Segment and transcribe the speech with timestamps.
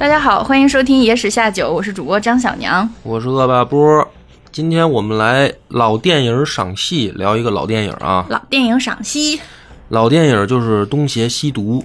[0.00, 2.88] 大家好，欢迎收听《野史下酒》，我是主播张小娘。
[3.02, 4.08] 我是恶霸波。
[4.50, 8.24] 今天我们来老电影赏析，聊一个老电影啊。
[8.30, 9.38] 老电影赏析，
[9.90, 11.80] 老电影就是《东邪西毒》，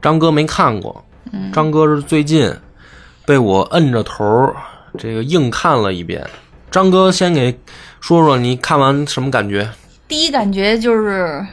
[0.00, 1.04] 张哥没看过。
[1.52, 2.50] 张哥是最近
[3.26, 4.56] 被我摁着头儿
[4.96, 6.26] 这个硬看了一遍。
[6.70, 7.60] 张哥先给
[8.00, 9.68] 说说你看完什么感觉？
[10.08, 11.46] 第一感觉就是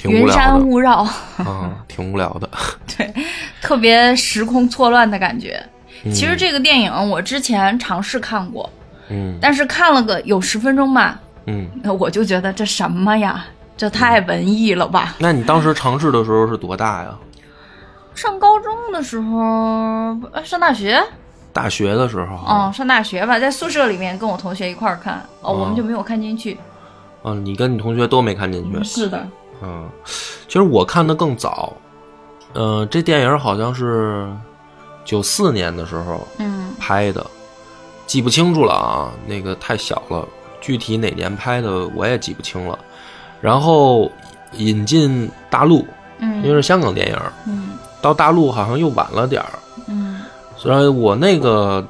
[0.00, 1.06] 挺无聊云山雾绕，
[1.44, 2.48] 啊，挺无聊的。
[2.96, 3.12] 对，
[3.60, 5.62] 特别时空错乱的感觉。
[6.04, 8.68] 嗯其实这个电影我之前尝试看过，
[9.10, 13.44] 嗯但是看了个有十分钟吧，嗯，那我就觉得这什么呀，
[13.76, 15.14] 这太文艺了吧。
[15.18, 17.14] 那你当时尝试的时候是多大呀？
[18.14, 19.38] 上高中的时候，
[20.32, 20.98] 呃上大学，
[21.52, 22.34] 大学的时候？
[22.46, 26.56] 哦，上大学吧，在宿舍里面跟我同学一块儿看，哦，我们就没有看进去。
[27.22, 28.82] 啊，你跟你同学都没看进去。
[28.82, 29.26] 是的，
[29.62, 29.88] 嗯，
[30.48, 31.72] 其实我看的更早，
[32.54, 34.28] 呃，这电影好像是
[35.04, 37.24] 九四年的时候嗯拍的，
[38.06, 40.26] 记不清楚了啊，那个太小了，
[40.60, 42.78] 具体哪年拍的我也记不清了。
[43.40, 44.10] 然后
[44.52, 45.84] 引进大陆，
[46.18, 47.16] 嗯因为嗯是香港电影，
[47.46, 47.70] 嗯
[48.02, 49.50] 到大陆好像又晚了点儿。
[49.88, 50.20] 嗯
[50.56, 51.82] 虽然我那个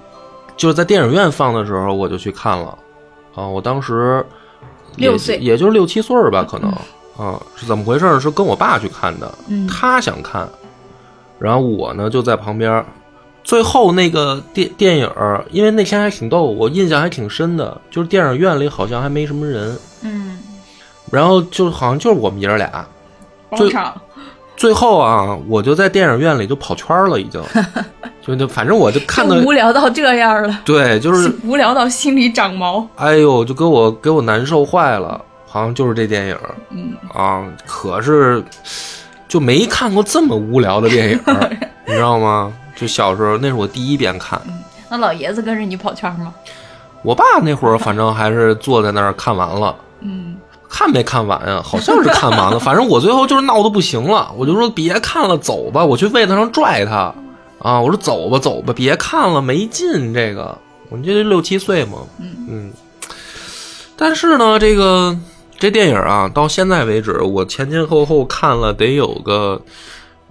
[0.57, 2.77] 就是在电影院放的时候，我就去看了，
[3.35, 4.25] 啊，我当时
[4.97, 6.73] 也六岁也就是六七岁吧，可能
[7.21, 8.19] 啊，是怎么回事儿？
[8.19, 10.49] 是跟我爸去看的，嗯他想看，
[11.39, 12.87] 然后我呢就在旁边儿。
[13.43, 20.39] 最后那个电电影儿，因为那天还挺逗，我印象还挺深的，就是电影院里好像还没什么人，嗯，
[21.11, 22.87] 然后就好像就是我们爷儿俩。
[23.57, 23.73] 最，
[24.57, 27.43] 最后啊，我就在电影院里就跑圈儿了，已经，
[28.23, 32.87] 就就反正我就看的无聊到这样了，对，就是无聊到心里长毛。
[32.97, 35.21] 哎呦，就给我给我难受坏了，
[35.53, 36.39] 好像就是这电影
[36.71, 38.43] 嗯，啊，可是
[39.27, 41.21] 就没看过这么无聊的电影，
[41.87, 42.53] 你知道吗？
[42.77, 44.41] 就小时候那是我第一遍看，
[44.89, 46.33] 那老爷子跟着你跑圈吗？
[47.03, 49.75] 我爸那会儿反正还是坐在那儿看完了。
[50.03, 50.37] 嗯
[50.69, 51.61] 看没看完呀？
[51.65, 57.13] 好像是看完了， 反正我最后就是闹得不行了，我就说别看了，走吧，我去位子上拽他
[57.59, 57.81] 啊！
[57.81, 60.15] 我说走吧，走吧，别看了，没劲。
[60.15, 60.57] 这个
[60.89, 62.73] 我这六七岁嘛，嗯嗯。
[63.97, 65.15] 但是呢，这个
[65.61, 69.63] 这电影啊，到现在为止，我前前后后看了得有个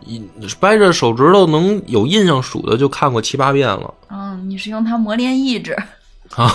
[0.03, 0.21] 一
[0.59, 3.93] 掰着手指头能有印象数的，就看过七八遍了。
[4.09, 5.77] 嗯，你是用它磨练意志。
[6.35, 6.45] 啊，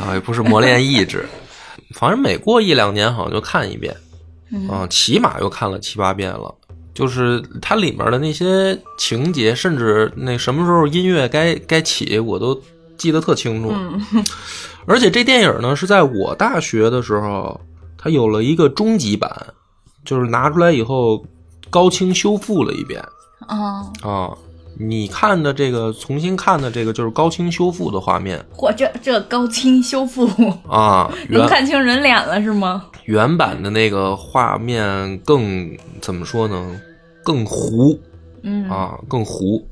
[0.00, 1.26] 啊，也不是磨练意志，
[1.94, 3.94] 反正每过一两年好像就看一遍，
[4.50, 6.54] 嗯啊，起码又看了七八遍了。
[6.94, 12.58] 就是它里面的那些情节，甚至那什么时候音乐该该起，我都
[12.96, 13.70] 记得特清楚。
[14.86, 17.60] 嗯而且这电影呢，是在我大学的时候，
[17.98, 19.30] 它有了一个终极版，
[20.04, 21.24] 就是拿出来以后
[21.70, 23.02] 高清修复了一遍
[23.46, 24.30] 啊，啊。
[24.78, 30.28] 你看的这个重新看的这个就是高清修复的画面嚯，这这高清修复
[30.68, 32.84] 啊， 能看清人脸了是吗？
[33.06, 36.78] 原版的那个画面更怎么说呢？
[37.24, 37.98] 更糊
[38.42, 39.66] 嗯啊，更糊。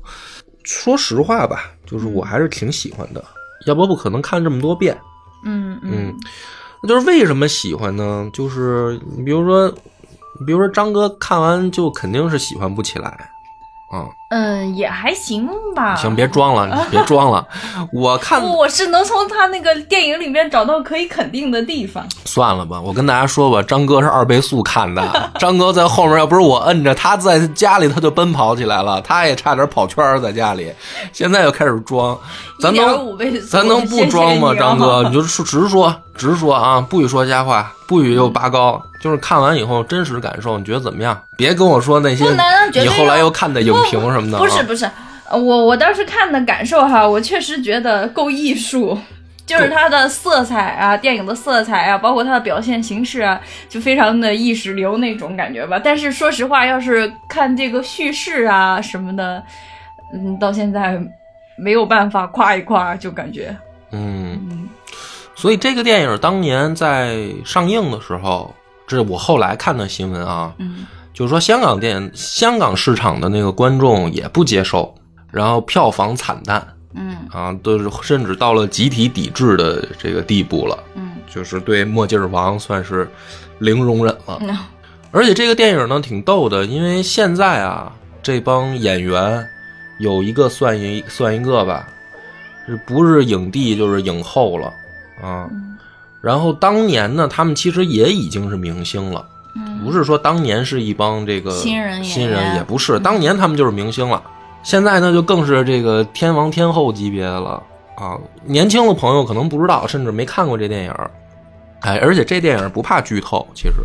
[0.63, 3.23] 说实话吧，就是我还是挺喜欢的，
[3.65, 4.99] 要不不可能看这么多遍。
[5.43, 6.15] 嗯嗯，
[6.81, 8.29] 那就是为什么喜欢呢？
[8.33, 9.69] 就是你比如说，
[10.45, 13.09] 比如说张哥看完就肯定是喜欢不起来
[13.91, 14.07] 啊。
[14.29, 15.95] 嗯，也还行吧。
[15.95, 17.45] 行，别装了，你 别装了。
[17.93, 22.03] 我看我是能从他那个电影里面找到可以肯定的地方。
[22.25, 25.03] 算了吧，我跟大家说吧，张哥是二倍速看的。
[25.39, 30.73] 张哥在后面，要不是我摁着，他在家里他就奔跑起来了，他也差点跑圈儿在家里。
[31.13, 32.17] 现在又开始装，
[32.59, 34.53] 咱能1.5倍速咱能不装吗？
[34.53, 38.81] 谢谢啊张哥，你就说直说直说啊，不许说瞎话，不许又拔高。
[39.01, 41.15] 就是看完以后真实感受，你觉得怎么样？
[41.37, 42.25] 别跟我说那些
[42.73, 44.39] 你后来又看的影评什么的、啊。
[44.39, 44.89] 不是不是，
[45.29, 48.97] 呃我我当时看的感受哈，我确实觉得够艺术。
[49.45, 55.79] 就是它的色彩啊，电影的色彩啊，包括它的表现形式啊，就非常的意识流那种感觉吧。
[55.83, 59.43] 但是说实话，要是看这个叙事啊什么的，
[60.15, 60.99] 嗯，到现在
[61.59, 63.55] 没有办法夸一夸，就感觉，
[63.91, 64.67] 嗯，嗯
[65.35, 68.51] 所以这个电影当年在上映的时候，
[68.87, 74.93] 这是我后来看的新闻啊，嗯就是说香港电香港市场的那个观众也不接受，
[75.31, 76.67] 然后票房惨淡。
[76.93, 77.15] 嗯。
[77.31, 81.13] 啊，都是甚至到了集体抵制的这个地步了，嗯。
[81.33, 83.09] 就是对墨镜王算是
[83.59, 84.37] 零容忍了。
[84.41, 84.57] 嗯。
[85.11, 87.89] 而且这个电影呢挺逗的，因为现在啊
[88.21, 89.47] 这帮演员
[89.99, 91.87] 有一个算一算一个吧，
[92.67, 94.67] 是不是影帝就是影后了
[95.23, 95.47] 啊？
[95.49, 95.77] 嗯。
[96.21, 99.34] 然后当年呢，他们其实也已经是明星了，嗯
[99.83, 104.21] 不是说当年是一帮这个新人新人也不是，当年他们就是明星了。
[104.63, 107.61] 现在呢就更是这个天王天后级别的了。
[107.97, 108.19] 啊！
[108.43, 111.09] 年轻的朋友可能不知道，甚至没看过这电影儿，
[111.79, 113.75] 哎，而且这电影不怕剧透，其实。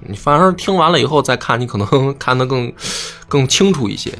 [0.00, 2.72] 你反而听完了以后再看，你可能看得更
[3.28, 4.12] 更清楚一些。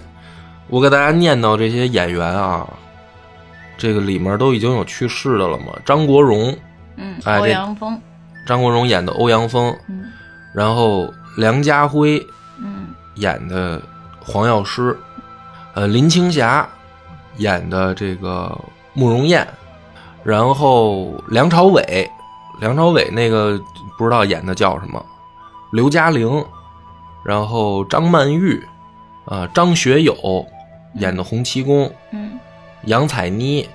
[0.68, 2.64] 我给大家念叨这些演员啊，
[3.76, 6.56] 这个里面都已经有去世的了嘛，张国荣，
[6.94, 8.00] 嗯，哎欧阳锋，
[8.46, 10.04] 张国荣演的欧阳锋，嗯。
[10.54, 12.26] 然后梁家辉
[12.58, 12.88] 嗯。
[13.16, 13.82] 演的
[14.20, 14.96] 黄药师，
[15.74, 16.66] 呃，林青霞
[17.36, 18.56] 演的这个
[18.94, 19.46] 慕容燕，
[20.24, 22.08] 然后梁朝伟，
[22.60, 23.60] 梁朝伟那个
[23.98, 25.04] 不知道演的叫什么，
[25.72, 26.42] 刘嘉玲，
[27.24, 28.64] 然后张曼玉，
[29.26, 30.46] 啊、张学友
[30.94, 32.38] 演的洪七公，嗯。
[32.84, 33.68] 杨采妮，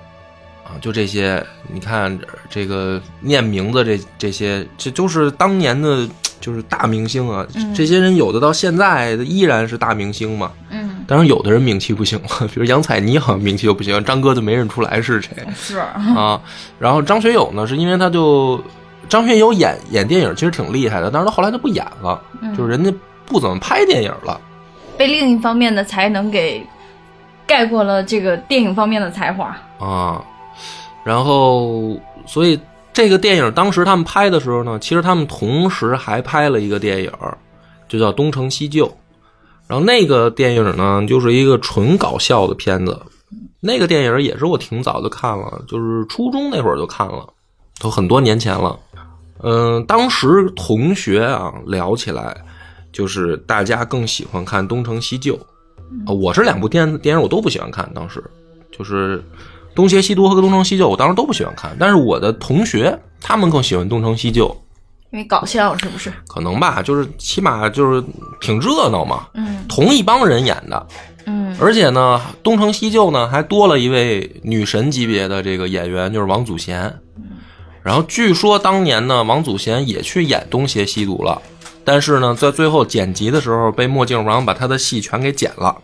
[0.64, 2.18] 啊，就这些，你看
[2.50, 6.08] 这个念名字这这些，这就是当年的，
[6.40, 7.46] 就是大明星啊。
[7.54, 10.50] 嗯这些人有的到现在依然是大明星嘛。
[10.70, 16.40] 嗯，当然，有的人名气不行了， 比如杨采妮好像名气就不行，张哥就没认出来是谁是，啊。
[16.78, 18.60] 然后张学友呢，是因为他就
[19.08, 22.92] 张学友演演电影其实挺厉害的，但是他后来就不演了，嗯就是人家
[23.26, 24.40] 不怎么拍电影了。
[24.96, 26.64] 被另一方面的才能给
[27.46, 29.56] 盖过了这个电影方面的才华。
[29.78, 30.22] 啊，
[31.04, 31.96] 然后
[32.26, 32.58] 所以
[32.96, 37.12] 这个电影当时他们拍的时候呢，其实他们同时还拍了一个电影，
[37.86, 38.86] 就叫《东成西就》。
[39.66, 42.98] 然后那个电影呢，就是一个纯搞笑的片子。
[43.60, 47.28] 那个电影也是我挺早就看了，就是初中那会儿就看了，
[47.82, 48.80] 都很多年前了。
[49.42, 52.34] 嗯，当时同学啊聊起来，
[52.94, 55.38] 就是大家更喜欢看《东成西就》，
[56.14, 58.24] 我是两部电电影我都不喜欢看，当时
[58.72, 59.18] 就是
[59.76, 64.48] 《东邪西毒》和《东成西就》，我当时都不喜欢看，但是我的同学他们更喜欢《东成西就》，
[65.12, 66.10] 因为搞笑是不是？
[66.26, 68.02] 可能吧，就是起码就是
[68.40, 70.86] 挺热闹嘛，嗯同一帮人演的，
[71.26, 76.92] 嗯而且呢，《东成西就》呢还多了一位女神级别的这个演员，就是王祖贤。
[77.82, 81.40] 然后据说当年呢，王祖贤也去演《东邪西毒》了，
[81.84, 85.76] 但是呢，在最后剪辑的时候被墨镜王把他的戏全给剪了，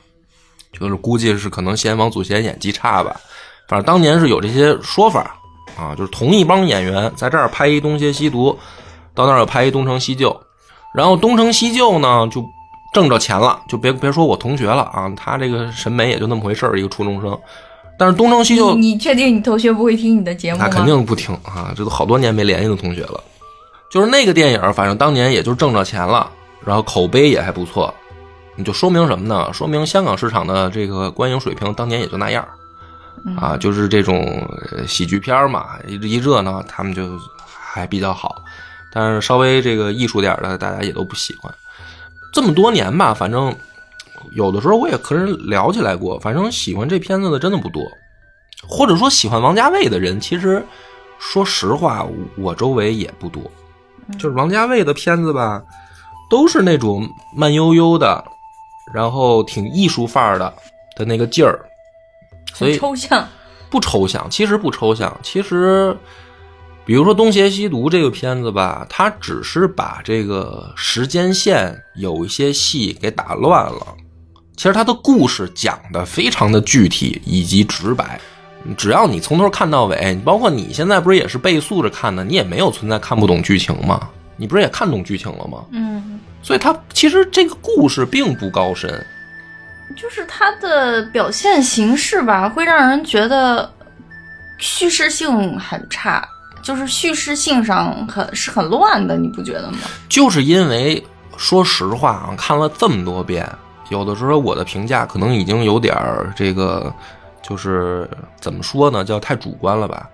[0.73, 3.21] 就是估计是可能嫌王祖贤演技差吧。
[3.69, 5.35] 反正当年是有这些说法
[5.77, 8.51] 啊，就是同一帮演员在这儿拍一《东邪西毒》，
[9.15, 10.31] 到那儿又拍一《东成西就》，
[10.95, 12.45] 然后《东成西就》呢就
[12.93, 17.39] 挣着钱了，就别别说我同学了啊，他这个审美也就那么回事儿，一个初中生。
[17.99, 20.67] 但是《东成西就》你你确定你同学不会听你的节目吗？
[20.69, 23.23] 那肯定不听啊，这都好多年没联系的同学了。
[23.91, 26.31] 就是那个电影，反正当年也就挣着钱了，
[26.65, 27.93] 然后口碑也还不错。
[28.57, 29.51] 你就说明什么呢？
[29.53, 32.47] 说明香港市场的这个观影水平当年也就那样
[33.37, 38.43] 啊，就是这种呃喜剧片嘛，一一热闹，他们就还比较好。
[38.93, 41.53] 但是稍微这个艺术点的，大家也都不喜欢。
[42.33, 43.55] 这么多年吧，反正
[44.33, 47.83] 有的时候我也和人聊起来过，反正喜欢这片子的真的不多，
[48.67, 50.65] 或者说喜欢王家卫的人，其实
[51.19, 52.07] 说实话，
[52.37, 53.43] 我周围也不多。
[54.19, 55.63] 就是王家卫的片子吧，
[56.29, 58.23] 都是那种慢悠悠的，
[58.93, 60.53] 然后挺艺术范儿的
[60.97, 61.65] 的那个劲儿，
[62.55, 63.29] 所以抽象。
[63.71, 65.19] 不抽象，其实不抽象。
[65.23, 65.97] 其实，
[66.85, 73.87] 比如说《东邪西毒》这个片子吧，它只是把这个时间线有一些戏给打乱了。
[74.55, 78.21] 其实它的故事讲的非常的具体以及直白，
[78.77, 84.11] 只要你从头看到尾，包括你现在不是也是倍速着看的，你也没有存在看不懂剧情吗？
[84.37, 85.65] 你不是也看懂剧情了吗？
[85.71, 89.03] 嗯，所以它其实这个故事并不高深，
[89.97, 93.71] 就是它的表现形式吧，会让人觉得
[94.59, 96.27] 叙事性很差，
[96.63, 99.79] 就是叙事性上很是很乱的，你不觉得吗？
[100.09, 101.05] 就是因为
[101.37, 103.47] 说实话啊，看了这么多遍，
[103.91, 106.93] 有的时候我的评价可能已经有点儿这个，
[107.43, 108.09] 就是
[108.41, 110.09] 怎么说呢，叫太主观了吧。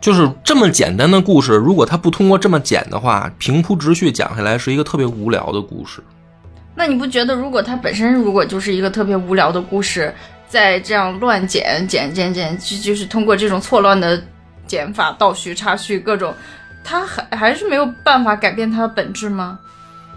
[0.00, 6.02] 就是这么简单的故事，如果它不通过这么剪的话，平铺直叙讲下来是一个特别无聊的故事。
[6.80, 10.10] 那你不觉得，如果它本身如果就是一个特别无聊的故事，
[10.48, 14.18] 再这样乱剪剪剪剪，就就是通过这种错乱的
[14.66, 16.32] 剪法、倒叙、插叙各种，
[16.82, 19.58] 它还还是没有办法改变它的本质吗？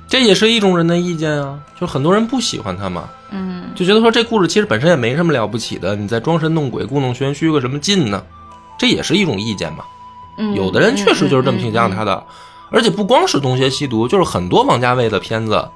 [0.08, 8.24] 这也是一种人的意见啊，就很多人不喜欢它嘛，嗯，就觉得说这故事其实本身也没什么了不起的，你在装神弄鬼、故弄玄虚个什么劲呢？
[8.79, 9.84] 这也是一种意见嘛。
[10.38, 12.15] 嗯有的人确实就是这么评价他的。
[12.15, 12.24] 的，
[12.72, 15.67] 而且不光是《东邪西毒》，就是很多王家卫的片子，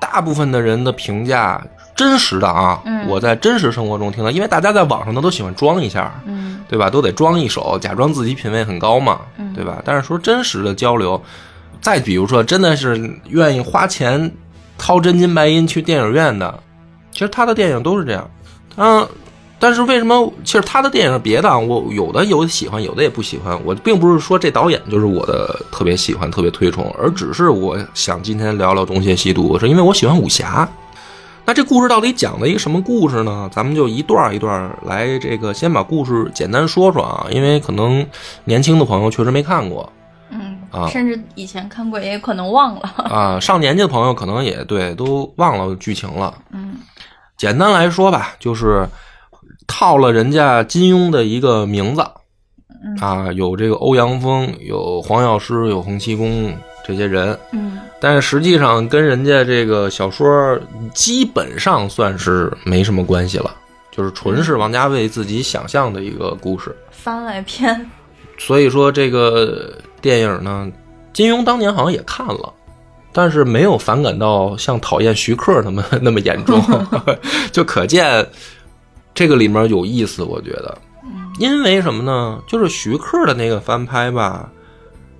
[0.00, 1.62] 大部分的人的评价
[1.94, 6.88] 真实的啊，嗯我在真实生活中听到，因为大家在网上呢都喜欢装一下，嗯对吧？
[6.88, 9.82] 都得装一手，假装自己品味很高嘛，嗯对吧？
[9.84, 11.20] 但是说真实的交流，
[11.80, 14.32] 再比如说真的是愿意花钱
[14.78, 16.58] 掏真金白银去电影院的，
[17.12, 18.30] 其实他的电影都是这样，
[18.76, 19.06] 嗯，
[19.60, 20.32] 但是为什么？
[20.42, 23.56] 其实他的电影别的啊我有的有喜欢，有的也不喜欢。
[23.64, 30.66] 我并不是说这导演就是我的特别喜欢、特别推崇，而只是我想今天聊聊《东邪西毒》，是因为我喜欢武侠。
[31.44, 33.50] 那这故事到底讲的一个什么故事呢？
[33.52, 38.06] 咱们就一段一段来，这个先把故事简单说说啊，因为可能
[38.44, 39.92] 年轻的朋友确实没看过
[40.30, 42.82] 嗯，啊甚至以前看过，也可能忘了。
[42.96, 46.32] 啊， 上年纪的朋友可能也对都忘了剧情了。
[46.52, 46.76] 嗯
[47.36, 48.88] 简单来说吧，就是
[49.70, 52.04] 套了人家金庸的一个名字。
[52.98, 57.78] 啊，有这个欧阳锋，有黄药师，有洪七公这些人，嗯。
[58.00, 60.58] 但是实际上跟人家这个小说
[60.94, 63.54] 基本上算是没什么关系了，
[63.90, 66.74] 就是纯是王家卫自己想象的一个故事。
[66.90, 67.86] 番外篇。
[68.38, 70.66] 所以说这个电影呢，
[71.12, 72.50] 金庸当年好像也看了，
[73.12, 76.58] 但是没有反感到像讨厌徐克他们 那么严重，
[77.52, 78.26] 就可见
[79.14, 80.22] 这个里面有意思。
[80.22, 80.78] 我觉得，
[81.38, 82.40] 因为什么呢？
[82.46, 84.48] 就是徐克的那个翻拍吧，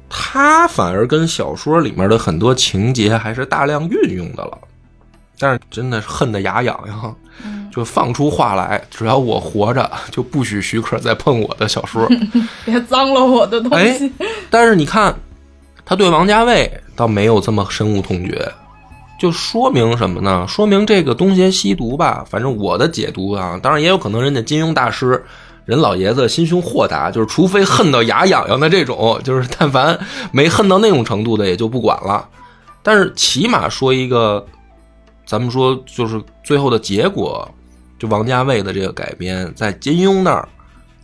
[0.08, 4.58] 他反而跟小说里面的很多情节还是大量运用的了，
[5.38, 7.16] 但是真的是恨得牙痒痒。
[7.72, 12.04] 就放出话来，只要我活着，就不许徐克再碰我的小说。
[12.66, 14.12] 别脏了我的东哎西。，
[14.50, 15.14] 但是你看，
[15.84, 18.52] 他对王家卫倒没有这么深恶痛绝，
[19.20, 20.44] 就说明什么呢？
[20.48, 25.24] 说明这个东邪西毒吧，反正我的解读啊，当然也有可能人家金庸大师。
[25.66, 29.96] 人老爷子心胸豁达，就是除非恨到牙痒痒的这种， 就是但凡
[30.32, 32.28] 没恨到那种程度的，也就不管了。
[32.82, 34.44] 但是起码说一个，
[35.24, 37.48] 咱们说就是最后的结果，
[38.00, 40.48] 就王家卫的这个改编，在金庸那儿，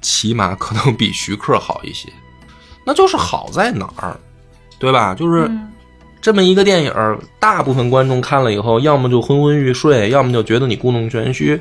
[0.00, 2.08] 起码可能比徐克好一些。
[2.84, 4.16] 那就是好在哪儿，
[4.80, 5.14] 对吧？
[5.14, 5.48] 就是
[6.26, 6.92] 这么一个电影，
[7.38, 11.60] 大部分观众看了以后，要么就昏昏欲睡，要么就觉得你故弄玄虚。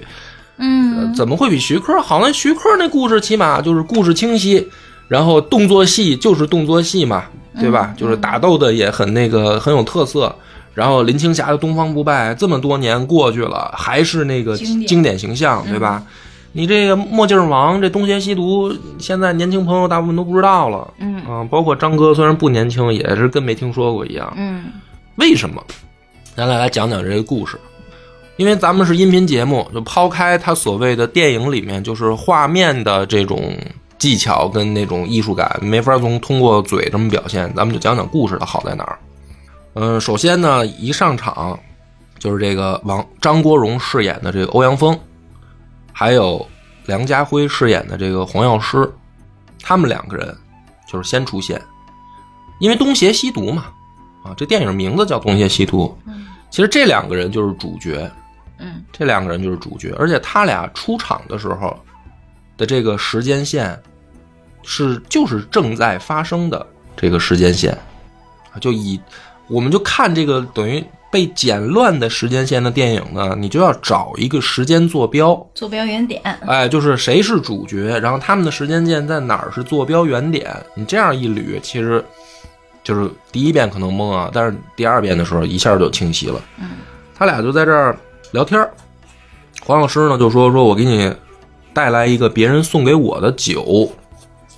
[0.57, 2.19] 嗯，怎么会比徐克好？
[2.19, 4.67] 呢徐克那故事起码就是故事清晰，
[5.07, 7.25] 然后动作戏就是动作戏嘛，
[7.59, 7.93] 对吧？
[7.95, 10.35] 就是打斗的也很那个很有特色。
[10.73, 16.01] 然后林青霞的东方不败这么多年过去了，还是那个经典形象，对吧？
[16.57, 20.93] 你这个墨镜王这东邪西毒，现在年轻朋友大部分都不知道了。
[20.99, 24.33] 嗯啊，包括张哥，虽然不年轻，也是跟没听说过一样。
[24.37, 24.63] 嗯
[25.17, 25.61] 为什么？
[26.33, 27.59] 咱来来讲讲这个故事，
[28.37, 33.53] 因为咱们是音频节目，就抛开他所谓的电影里面就是画面的这种
[33.97, 38.97] 技巧跟那种艺术感，没法从通过嘴这么表现，咱们就讲讲故事的好在哪儿。
[39.73, 41.59] 嗯，首先呢，一上场
[42.17, 44.97] 就是这个王张国荣饰演的这个欧阳锋，
[45.97, 46.45] 还有
[46.87, 48.91] 梁家辉饰演的这个黄药师，
[49.63, 50.35] 他们两个人
[50.85, 51.61] 就是先出现，
[52.59, 53.67] 因为东邪西毒嘛，
[54.21, 55.97] 啊，这电影名字叫《东邪西毒》，
[56.49, 58.11] 其实这两个人就是主角，
[58.57, 58.83] 嗯。
[58.91, 61.79] 这两个人就是主角，而且他俩出场的时候
[62.57, 63.81] 的这个时间线
[64.63, 67.71] 是就是正在发生的这个时间线，
[68.51, 68.99] 啊，就以
[69.47, 70.83] 我们就看这个等于
[71.15, 76.21] 被剪乱的时间线的电影呢，你就要找一个时间坐标，坐标原点。
[76.45, 82.03] 哎，就是谁是主角，然后他们的时间线在哪儿是坐标原点，你这样一捋，其实
[82.83, 86.41] 就是第一遍可能懵啊，但是第二遍的时候一下就清晰了。
[86.59, 86.71] 嗯，
[87.17, 87.97] 他俩就在这儿
[88.31, 88.69] 聊天儿
[89.63, 91.09] 黄老师呢就说说我给你
[91.73, 93.89] 带来一个别人送给我的酒，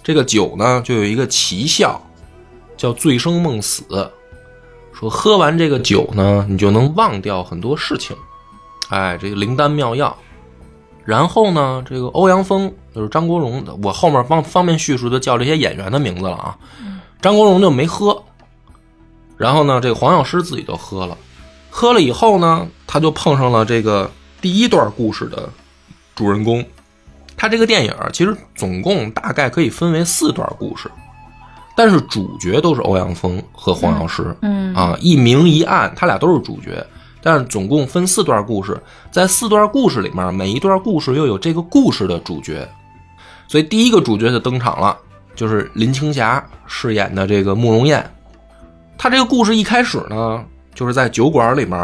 [0.02, 2.02] 这个酒呢就有一个奇效，
[2.76, 4.10] 叫醉生梦死。
[5.00, 8.16] 说喝完这个酒呢，你就能忘掉很多事情，
[8.90, 10.16] 哎，这个灵丹妙药。
[11.06, 16.58] 然后呢，这个欧阳锋就是张国荣的，我后面方方便叙述的叫这些演员的名字了啊。
[17.22, 18.24] 张国荣就没喝，
[19.38, 21.18] 然后呢，这个黄药师自己就喝了，
[21.70, 24.10] 喝了以后呢，他就碰上了这个
[24.42, 25.48] 第一段故事的
[26.16, 26.66] 主人公。
[27.38, 30.90] 他这个电影其实总共大概可以分为四段故事，
[31.78, 34.36] 但是主角都是欧阳锋和黄药师。
[34.42, 36.84] 嗯啊，一明一暗，他俩都是主角，
[37.22, 38.76] 但是总共分四段故事，
[39.12, 42.68] 在四段故事里面，每一段故事又有这个故事的主角，
[43.48, 44.98] 所以第一个主角就登场了，
[45.36, 48.04] 就是林青霞饰演的这个慕容燕。
[48.98, 50.44] 她这个故事一开始呢，
[50.74, 51.78] 就是在酒馆里面，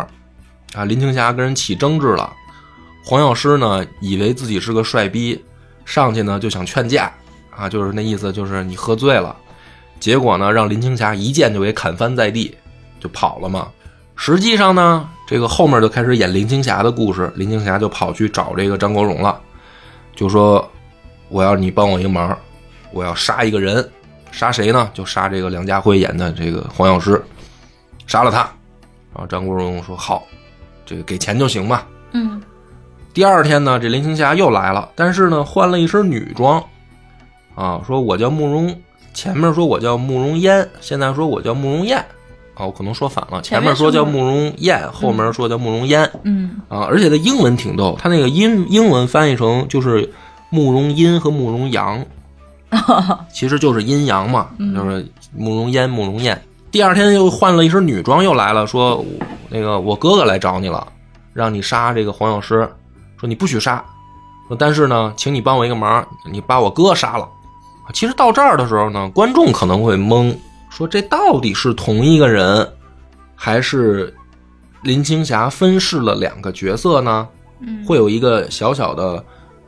[0.73, 2.33] 啊，林青霞跟人起争执了，
[3.05, 5.39] 黄药师呢以为自己是个帅逼，
[5.85, 7.11] 上去呢就想劝架，
[7.55, 9.35] 啊，就是那意思，就是你喝醉了。
[10.03, 12.53] 结果呢，让林青霞一剑就给砍翻在地，
[12.99, 13.69] 就跑了嘛。
[14.17, 19.39] 实际上呢，这个后面就开始演林青霞的故事，林青霞就跑去找这个张国荣了，
[20.13, 20.69] 就说
[21.29, 22.37] 我要你帮我一个忙，
[22.91, 23.89] 我要杀一个人，
[24.29, 24.91] 杀谁呢？
[24.93, 27.23] 就杀这个梁家辉演的这个黄药师，
[28.05, 28.39] 杀了他。
[29.13, 30.27] 然后张国荣说好，
[30.85, 31.87] 这个给钱就行吧。
[32.11, 32.43] 嗯
[33.13, 36.61] 第二天呢，这林青霞又来了，但是呢，换了一身女装，
[37.55, 38.77] 啊，说我叫慕容，
[39.13, 42.03] 前面说我叫慕容嫣，现在说我叫慕容燕，
[42.55, 46.59] 哦，我可能说反了，前面说叫慕容燕，后面说叫慕容嫣，嗯。
[46.67, 50.11] 啊，而且它英文挺逗，他那个英英文翻译成就是
[50.49, 52.03] 慕容阴和慕容阳，
[53.31, 55.05] 其实就是阴阳嘛，就是
[55.35, 56.41] 慕容嫣、慕容燕。
[56.71, 59.05] 第二天又换了一身女装，又来了，说
[59.49, 60.87] 那个我哥哥来找你了，
[61.33, 62.67] 让你杀这个黄药师，
[63.17, 63.83] 说你不许杀，
[64.47, 67.29] 说但是呢，请你帮我一个忙，你把我哥杀了。
[67.91, 70.35] 其实到这儿的时候呢，观众可能会懵，
[70.69, 72.67] 说这到底是同一个人，
[73.35, 74.13] 还是
[74.83, 77.27] 林青霞分饰了两个角色呢？
[77.59, 79.23] 嗯，会有一个小小的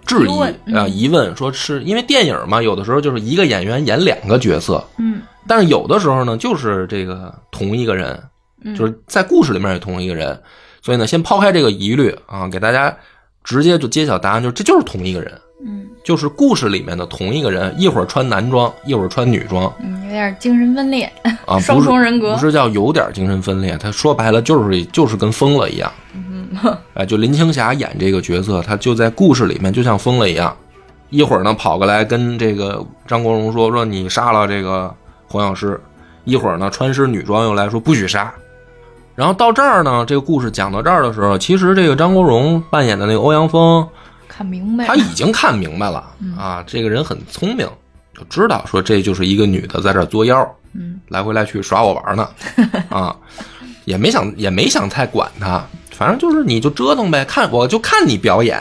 [0.06, 8.22] 质疑啊、嗯疑问，说是因为电影嘛，有的时候就是一个演员演两个角色，嗯但是有的时候呢，就是这个同一个人，
[8.64, 10.42] 嗯就是在故事里面也同一个人，
[10.82, 12.96] 所以呢，先抛开这个疑虑啊，给大家
[13.44, 15.88] 直接就揭晓答案，就是这就是同一个人，嗯。
[16.04, 19.72] 就是故事里面的同一个人，一会儿穿男装，一会儿穿女装。
[19.80, 21.12] 嗯，有点精神分裂，
[21.46, 22.34] 啊， 双重人格。
[22.34, 26.48] 不是叫有点精神分裂，他说白了就是就是跟疯了一样，嗯。
[26.94, 30.56] 哎，就林青霞演这个角色，她就在故事里面就像疯了一样，
[31.10, 34.94] 一会儿呢跑过来跟这个张国荣说说你杀了这个
[35.28, 35.82] 黄药师，
[36.24, 38.34] 一会儿呢穿身女装又来说不许杀，
[39.16, 43.86] 然后到这儿呢，这个故事讲到这儿的时候，其实这个张国荣扮演的那个欧阳锋，
[44.36, 44.86] 看明白。
[44.86, 46.36] 他已经看明白了嗯。
[46.36, 47.68] 啊，这个人很聪明，
[48.18, 50.38] 就知道说这就是一个女的在这儿作妖，
[50.74, 51.00] 嗯。
[51.10, 52.28] 来回来去耍我玩呢，
[52.90, 53.16] 啊，
[53.86, 58.60] 也没想也没想太管他，反正就是你就折腾呗，看我就看你表演，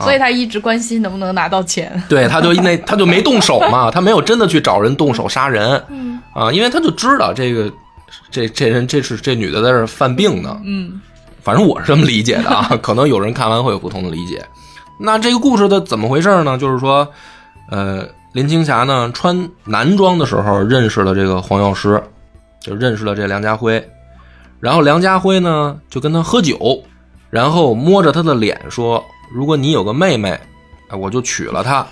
[0.00, 1.92] 所以他一直关心能不能拿到钱。
[2.08, 6.18] 对，他就那他就没动手嘛， 他没有真的去找人动手杀人嗯。
[6.34, 7.70] 啊，因为他就知道这个
[8.30, 11.00] 这这人这是这女的在这犯病呢，嗯。
[11.42, 14.42] 反正我是这么理解的啊，可能有人看完会有不同的理解。
[15.04, 16.56] 那这个故事的怎么回事呢？
[16.56, 17.08] 就是说，
[17.70, 22.00] 呃，林青霞呢穿男装的时候认识了这个黄药师，
[22.60, 23.84] 就认识了这梁家辉，
[24.60, 26.80] 然后梁家辉呢就跟他喝酒，
[27.30, 30.38] 然后摸着他的脸说：“如果你有个妹妹，
[30.88, 31.84] 哎，我就娶了她。”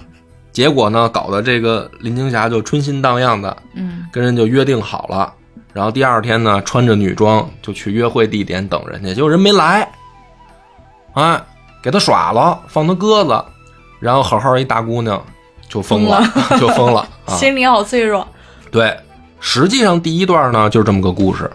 [0.53, 5.33] 结果呢，搞得这个林青霞就春心荡漾的，嗯跟人就约定好了，
[5.73, 9.88] 然后第二天呢，穿着女装就去约会地点等人家，结果人没来，
[11.14, 11.40] 哎，
[11.83, 13.45] 给他耍了，放他鸽子，
[13.99, 15.23] 然后好好一大姑娘
[15.69, 16.23] 就疯了，
[16.61, 17.35] 就疯了啊！
[17.35, 18.27] 心里好脆弱。
[18.71, 18.97] 对，
[19.40, 21.51] 实际上第一段呢就是这么个故事，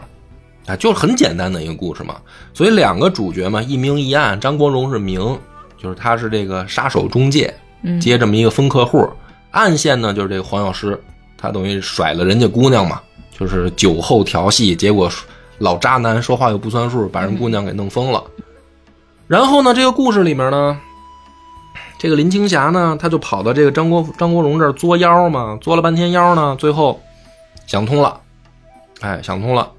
[0.65, 2.15] 啊，就是很简单的一个故事嘛。
[2.53, 5.37] 所以两个主角嘛，一明一暗，张国荣是明，
[5.77, 9.07] 就是他是这个杀手中介，嗯接这么一个疯客户。
[9.51, 11.01] 暗线呢就是这个黄药师，
[11.37, 12.99] 他等于甩了人家姑娘嘛，
[13.37, 15.09] 就是酒后调戏，结果
[15.59, 18.21] 老渣男说话又不算数，把人姑娘给弄疯了。
[19.27, 20.77] 然后呢，这个故事里面呢，
[21.97, 26.99] 这个林青霞呢，她就跑到这个张国张国荣这儿作妖嘛，作了半天妖呢，最后
[27.65, 28.19] 想通了，
[29.01, 29.71] 哎，想通了，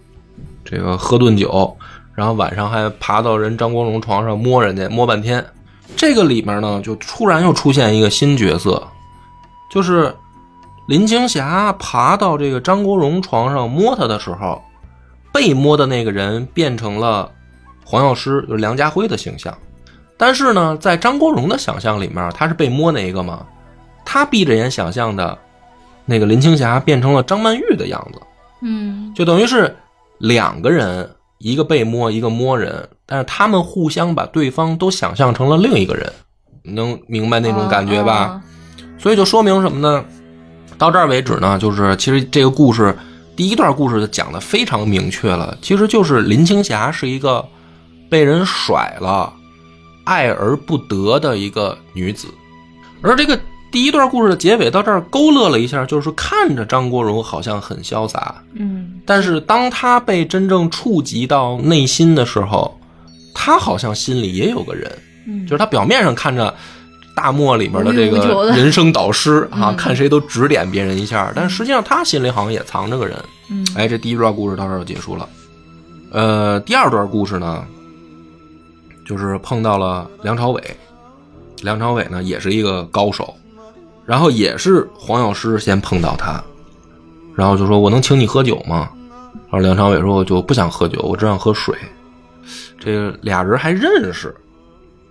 [0.65, 1.77] 这个喝顿酒，
[2.15, 5.45] 然后晚上还爬到人张国荣床上摸人家，摸半天。
[5.97, 8.83] 这个里面呢，就突然又出现一个新角色，
[9.71, 10.13] 就是
[10.89, 14.61] 林青霞爬到这个张国荣床上摸他的时候，
[15.33, 17.31] 被摸的那个人变成了
[17.88, 19.57] 黄药师，就是梁家辉的形象。
[20.18, 23.46] 但是呢，在张国荣的想象里面，他是被摸那一个嘛，
[24.05, 25.38] 他闭着眼想象的，
[26.05, 28.20] 那个林青霞变成了张曼玉的样子，
[28.62, 29.77] 嗯就等于是
[30.18, 36.12] 两个人，一个被摸，一个摸人，但是他们互相把对方都想象成了另一个人，
[36.64, 38.14] 能明白那种感觉吧？
[38.14, 38.42] 啊
[38.99, 40.05] 所以就说明什么呢？
[40.79, 42.96] 到这儿为止呢，就是其实这个故事
[43.37, 47.46] 第一段故事讲的非常明确了，其实就是林青霞是一个
[48.09, 49.33] 被人甩了、
[50.05, 52.29] 爱而不得的一个女子，
[53.03, 53.38] 而这个
[53.71, 62.79] 第一段故事的结尾到这儿勾勒了一下，就是看着张国荣好像很潇洒，嗯但是当他被真正触及到内心的时候，
[63.35, 64.90] 他好像心里也有个人，
[65.27, 66.55] 嗯，就是他表面上看着
[67.14, 73.16] 大漠里面的这个人生导师 啊，嗯看谁都指点别人一下，但实际上他心里好像也藏着个人。
[73.51, 75.29] 嗯哎，这第一段故事到这儿就结束了。
[76.11, 77.64] 呃，第二段故事呢，
[79.07, 80.62] 就是碰到了梁朝伟。
[81.62, 83.35] 梁朝伟呢也是一个高手，
[84.05, 86.42] 然后也是黄药师先碰到他，
[87.35, 88.90] 然后就说：“我能请你喝酒吗？”
[89.49, 91.75] 然后梁朝伟说：“我就不想喝酒，我只想喝水。”
[92.79, 94.35] 这俩人还认识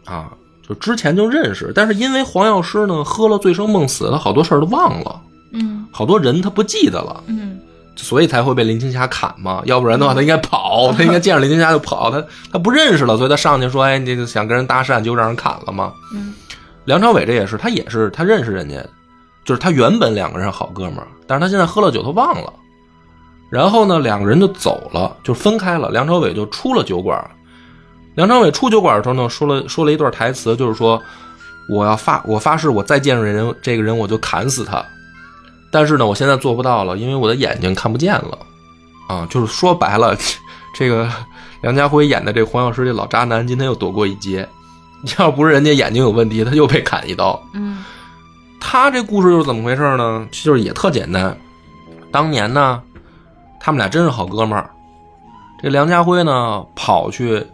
[0.05, 0.31] 啊，
[0.61, 7.23] 就之前就认识，但是因为黄药师呢喝了醉生梦死，他好多事儿都忘了，嗯好多人他不记得了。
[7.27, 7.59] 嗯
[7.95, 15.93] 所以才会被林青霞砍嘛，要不然的话他应该跑， 他应该见着林青霞就跑，他他不认识了，所以他上去说，哎，你这个想跟人搭讪，就让人砍了嘛。
[16.13, 16.33] 嗯，
[16.85, 18.75] 梁朝伟这也是，他也是他认识人家，
[19.43, 22.51] 就是他原本两个人好哥们儿，但是他现在喝了酒，他忘了。
[23.49, 25.89] 然后呢，两个人就走了，就分开了。
[25.91, 27.23] 梁朝伟就出了酒馆。
[28.15, 31.01] 梁朝伟出酒馆的时候呢，说了说了一段台词，就是说
[31.69, 34.83] 我要发我发誓，我再见着人这个人我就砍死他。
[35.75, 38.39] 但是呢，我现在做不到了，因为我的眼睛看不见了。
[39.09, 40.15] 啊，就是说白了，
[40.73, 41.11] 这个
[41.59, 44.47] 梁家辉演的这黄药师这老渣男，今天又躲过一劫。
[45.19, 47.37] 要不是人家眼睛有问题，他又被砍一刀。
[47.53, 47.83] 嗯
[48.57, 50.25] 他这故事又是怎么回事呢？
[50.31, 51.37] 就是也特简单。
[52.09, 52.81] 当年呢，
[53.59, 54.69] 他们俩真是好哥们儿。
[55.61, 57.45] 这梁家辉呢，跑去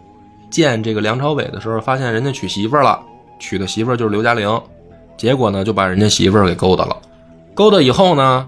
[0.48, 3.02] 见这个梁朝伟的时候，发现人家娶媳妇儿了，
[3.40, 4.48] 娶的媳妇儿就是刘嘉玲。
[5.18, 6.96] 结果呢，就把人家媳妇儿给勾搭了。
[7.54, 8.46] 勾搭以后呢，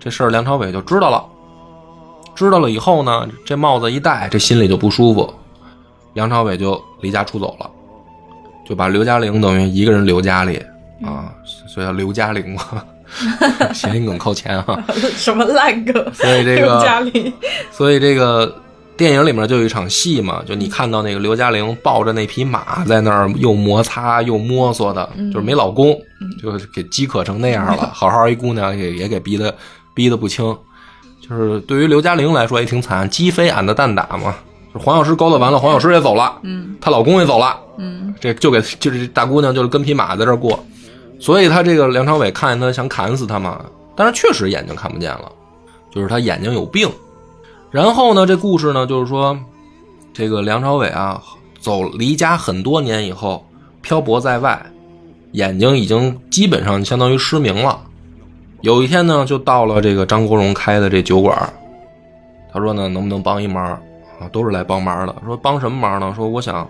[0.00, 1.24] 这事儿梁朝伟就知道了。
[2.34, 5.32] 知道了以后呢，这帽子一戴，这心里就不舒服。
[6.14, 7.70] 梁朝伟就离家出走了，
[8.66, 10.56] 就把刘嘉玲等于一个人留家里
[11.04, 11.32] 啊，
[11.66, 12.84] 所以叫刘嘉玲嘛，
[13.72, 15.94] 谐音梗靠前啊、 什么烂梗？
[16.14, 17.32] 所以这个家里，
[17.70, 18.54] 所以这个
[19.02, 25.92] 电影里面就有一场戏嘛，就你看到那个刘嘉玲抱着那匹马在那儿又摩擦又摸索的，就是没老公，
[26.40, 29.52] 就给饥渴成那样了，好好一姑娘也也给逼得
[29.92, 30.56] 逼得不轻。
[31.20, 34.36] 就是对于刘嘉玲来说也挺惨，鸡飞俺的蛋打嘛。
[34.72, 40.64] 就黄药师勾搭完了，黄药师也走了，嗯她老公也走了，嗯这就给就是大姑娘就是跟匹马在这儿过，
[41.18, 43.60] 所以她这个梁朝伟看见她想砍死她嘛，
[43.96, 45.30] 但是确实眼睛看不见了，
[45.92, 46.88] 就是她眼睛有病。
[47.72, 49.36] 然后呢，这故事呢就是说，
[50.12, 51.20] 这个梁朝伟啊
[51.58, 53.44] 走离家很多年以后，
[53.80, 54.64] 漂泊在外，
[55.32, 57.80] 眼睛已经基本上相当于失明了。
[58.60, 61.52] 有一天呢，就到了这个张国荣开的这酒馆，
[62.52, 63.64] 他说呢，能不能帮一忙
[64.20, 64.28] 啊？
[64.30, 65.16] 都是来帮忙的。
[65.24, 66.12] 说帮什么忙呢？
[66.14, 66.68] 说我想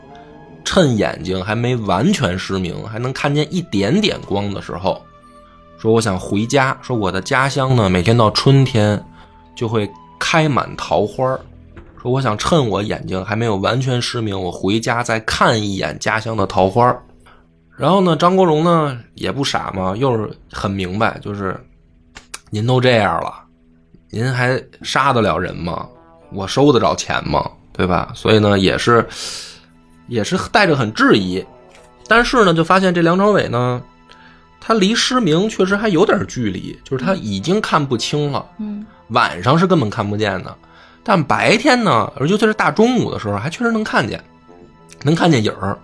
[0.65, 5.03] 趁眼睛还没完全失明，还能看见一点点光的时候，
[5.79, 6.79] 说我想回家。
[6.81, 9.05] 说我的家乡呢，每天到春天
[9.57, 9.91] 就会
[10.25, 11.37] 开满桃花
[12.01, 16.97] 说我想趁我眼睛还没有完全失明，我回家再看一眼家乡的桃花
[17.77, 21.61] 然后呢，张国荣呢也不傻嘛，又是很明白，就是
[22.51, 23.35] 您都这样了，
[24.11, 25.89] 您还杀得了人吗？
[26.33, 27.51] 我收得着钱吗？
[27.73, 28.13] 对吧？
[28.15, 29.05] 所以呢，也是
[30.07, 31.45] 也是带着很质疑，
[32.07, 33.83] 但是呢，就发现这梁朝伟呢，
[34.64, 40.57] 他离失明确实还有点距离，就是他已经看不清了，嗯晚上是根本看不见的，
[41.03, 44.22] 但白天呢，而尤其是大中午的时候，还确实能看见，
[45.03, 45.77] 能看见影儿。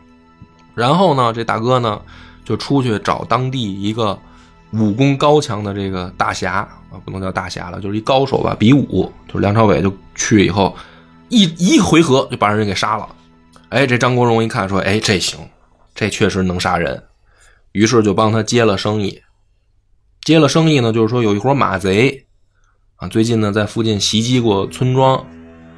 [0.77, 2.01] 然后呢，这大哥呢
[2.45, 4.17] 就出去找当地一个
[4.71, 9.13] 武功高强的这个大侠啊，不能叫大侠了，就是一高手吧，比武。
[9.27, 10.77] 就是梁朝伟就去以后，
[11.31, 13.09] 一一回合就把人给杀了。
[13.71, 15.37] 哎，这张国荣一看说，哎，这行，
[15.97, 17.03] 这确实能杀人，
[17.73, 19.23] 于是就帮他接了生意。
[20.23, 22.27] 接了生意呢，就是说有一伙马贼
[22.97, 25.25] 啊，最近呢在附近袭击过村庄，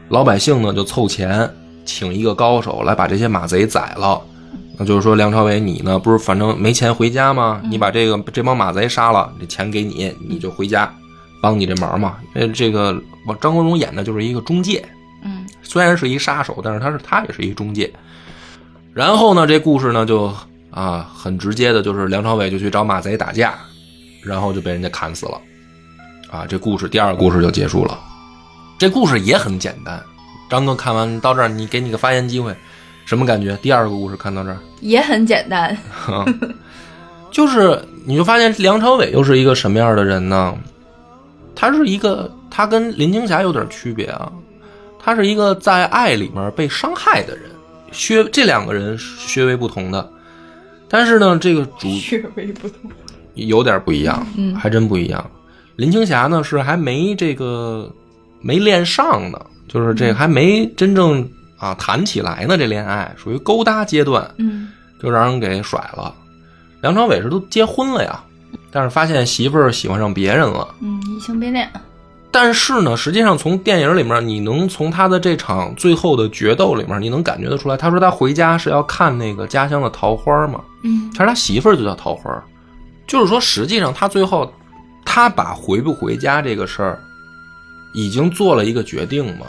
[0.08, 4.20] 老百姓呢就凑钱请一个高手来把这些马贼宰了。
[4.78, 7.60] 那就是说，梁朝伟，你呢不是反正没钱回家吗？
[7.68, 10.92] 你把这个这帮马贼杀了，这钱给你，你就回家，
[11.42, 12.16] 帮你这忙嘛。
[12.34, 14.82] 因为这个我张国荣演的就是一个中介，
[15.22, 17.92] 嗯虽然是一杀手，但是他是他也是一中介。
[18.94, 20.34] 然后呢，这故事呢就
[20.70, 23.54] 啊很直接的，就是梁朝伟就去找马贼打架，
[24.22, 25.40] 然后就被人家砍死了。
[26.30, 27.98] 啊，这故事第二个故事就结束了。
[28.78, 30.00] 这故事也很简单。
[30.48, 32.54] 张哥看完到这儿，你给你个发言机会，
[33.04, 33.56] 什么感觉？
[33.56, 35.76] 第二个故事看到这儿，也很简单。
[36.06, 36.24] 啊，
[37.30, 40.56] 就是你就发现梁朝伟又是一个什么样的人呢？
[41.54, 44.32] 他是一个，他跟林青霞有点区别啊。
[45.02, 47.50] 他是一个在爱里面被伤害的人，
[47.90, 50.10] 薛这两个人是薛微不同的。
[50.90, 52.90] 但是呢，这个主穴位不同。
[53.34, 55.24] 有点不一样，嗯还真不一样。
[55.76, 57.90] 林青霞呢是还没这个
[58.40, 61.26] 没恋上呢，就是这个还没真正
[61.56, 64.28] 啊谈起来呢，这恋爱属于勾搭阶段。
[64.38, 64.68] 嗯
[65.00, 66.14] 就让人给甩了。
[66.82, 68.22] 梁朝伟是都结婚了呀，
[68.70, 70.74] 但是发现媳妇儿喜欢上别人了。
[70.80, 71.66] 嗯，移情别恋。
[72.32, 80.60] 但是呢，实际上从电影里面，你能从他的这场最后的决斗里面，你能感觉得出来，他说他回家是要看那个家乡的桃花嘛。
[80.82, 82.30] 嗯其实他媳妇儿就叫桃花，
[83.06, 84.50] 就是说，实际上他最后
[85.04, 87.02] 他把回不回家这个事儿
[87.92, 89.46] 已经做了一个决定嘛，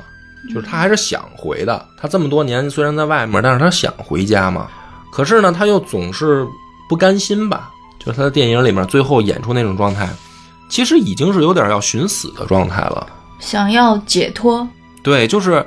[0.53, 1.85] 就是他还是想回的。
[1.97, 4.67] 他这么多年虽然在外面，但是他想回家嘛。
[5.11, 6.47] 可是呢，他又总是
[6.89, 7.69] 不甘心吧？
[7.99, 10.09] 就是他的电影里面最后演出那种状态，
[10.71, 13.05] 其实已经是有点要寻死的状态了。
[13.39, 14.65] 想要解脱，
[15.03, 15.65] 对，就是，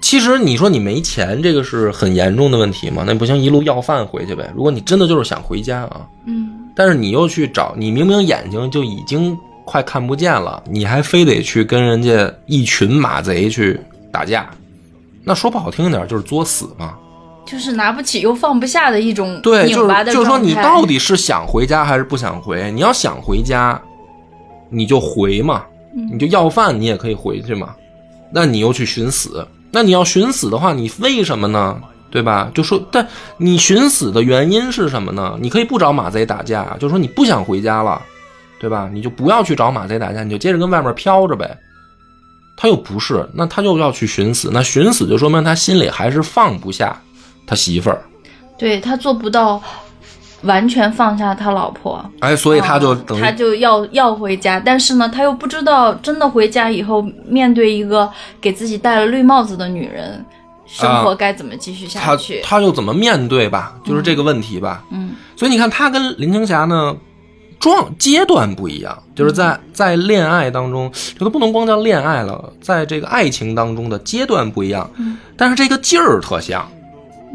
[0.00, 3.04] 其实你说你没钱，这个是很严重的问题嘛？
[3.06, 4.52] 那不行，一路要饭回去呗。
[4.56, 13.78] 如果你真的就是想回家啊，嗯，但是你又去找，你明明眼睛就已经快看不见了，你还非得去跟人家一群马贼去
[14.10, 14.50] 打架，
[15.22, 16.96] 那说不好听点就是作死嘛。
[17.46, 22.70] 就是拿不起又放不下的一种对，就是就是说，你到底是想回家还是不想回？
[22.72, 23.80] 你要想回家，
[24.70, 25.64] 你就回嘛，
[25.96, 27.74] 嗯你就要饭，你也可以回去嘛。
[28.32, 31.80] 那你又去寻死，那你要寻死的话，你为什么呢？
[32.10, 32.48] 对吧？
[32.54, 33.06] 就说，但
[33.38, 35.36] 你寻死的原因是什么呢？
[35.40, 38.00] 你可以不找马贼打架，就说你不想回家了，
[38.60, 38.88] 对吧？
[38.92, 41.58] 你就不要去找马贼打架，你就接着跟外面飘着呗。
[42.56, 46.96] 他又不是，那他又要去寻死，那寻死就说明他心里还是放不下
[47.46, 48.02] 他媳妇儿。
[48.56, 49.60] 对他做不到
[50.42, 58.08] 完全放下他老婆，哎，所以他就哦等于、他就要要回家，但是呢，他又不知道真的回家以后，面对一个
[58.40, 60.24] 给自己戴了绿帽子的女人，
[60.66, 62.40] 生活该怎么继续下他去？
[62.42, 63.74] 他又怎么面对吧？
[63.84, 64.84] 就是这个问题吧。
[64.90, 66.94] 嗯所以你看，他跟林青霞呢，
[67.58, 76.66] 状阶段不一样，就是嗯在在恋爱当中，这都不能光叫恋爱了，在这个爱情当中的阶段不一样，嗯但是这个劲儿特像，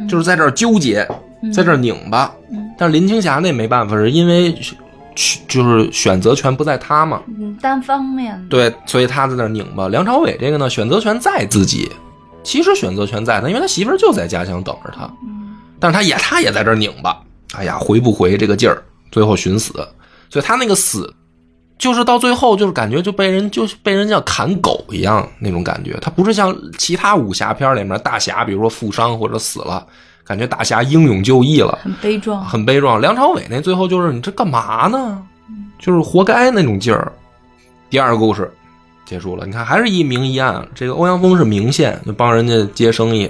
[0.07, 1.07] 就是在这儿纠结，
[1.53, 2.31] 在这儿拧巴。
[2.51, 4.55] 嗯但是林青霞那没办法，是因为
[5.49, 9.89] 就是选择权不在他嘛，嗯，单方面的，对，所以他在那儿拧巴。
[9.89, 11.91] 梁朝伟这个呢，选择权在自己，
[12.41, 15.03] 其实选择权在他，因为他媳妇儿就在家乡等着他。
[15.23, 17.21] 嗯但是他也他也在这儿拧巴，
[17.53, 18.81] 哎呀，回不回这个劲儿，
[19.11, 19.73] 最后寻死，
[20.29, 21.13] 所以他那个死，
[21.79, 29.87] 就是到最后就是感觉就被人就是被人像砍狗一样那种感觉，他不是像其他武侠片里面大侠，比如说负伤或者死了，
[30.25, 32.43] 感觉大侠英勇就义了，很悲壮。
[32.45, 32.99] 很悲壮。
[32.99, 35.25] 梁朝伟那最后就是你这干嘛呢？
[35.79, 37.11] 就是活该那种劲儿。
[37.89, 38.51] 第二个故事
[39.05, 40.67] 结束了，你看还是一明一暗。
[40.75, 43.27] 这个欧阳锋是明线，就帮人家接生意；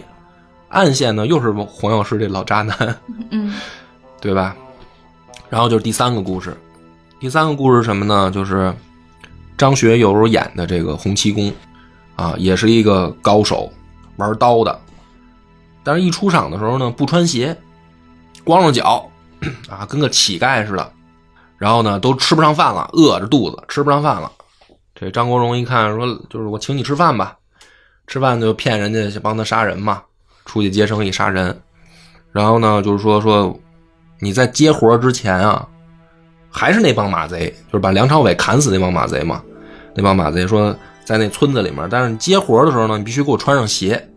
[0.70, 2.98] 暗线呢又是黄药师这老渣男，
[3.30, 3.54] 嗯
[4.20, 4.56] 对吧？
[5.50, 6.58] 然后就是第三个故事，
[7.20, 8.32] 第三个故事什么呢？
[8.32, 8.74] 就是
[9.58, 11.54] 张学友演的这个洪七公
[12.16, 13.70] 啊，也是一个高手，
[14.16, 14.80] 玩刀的。
[15.84, 17.56] 但是，一出场的时候呢，不穿鞋，
[18.46, 19.06] 光着脚
[19.70, 20.94] 啊，跟个乞丐似的。
[21.58, 24.32] 然后呢，都吃不上饭了，饿着肚子，吃不上饭了。
[24.96, 27.38] 这张国荣一看说：“就是我请你吃饭吧。”
[28.08, 30.02] 吃饭就骗人家去帮他杀人嘛，
[30.46, 31.62] 出去接生意杀人。
[32.32, 33.60] 然后呢，就是说说
[34.20, 35.68] 你在接活之前啊，
[36.50, 39.42] 还是那帮马贼，就是把梁朝伟砍死那帮马贼嘛。
[39.96, 44.10] 那帮马贼说在那村子里面，但是你接活的时候呢，你必须给我穿上鞋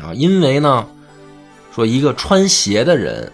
[0.00, 0.86] 啊，因为呢，
[1.74, 3.30] 说一个穿鞋的人，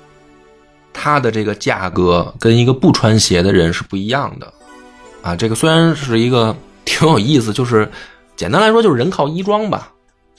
[0.92, 4.52] 他的这个价格跟一个不穿鞋的人是不一样的
[5.22, 5.36] 啊。
[5.36, 7.88] 这个虽然是一个挺有意思，就是
[8.34, 9.92] 简单来说就是人靠衣装吧。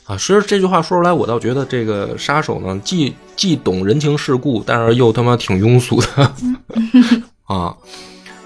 [0.06, 6.34] 啊，其实这句话说出来，我倒觉得这个杀手呢，既既懂人情世故，但是又他妈挺庸俗的
[7.50, 7.76] 啊。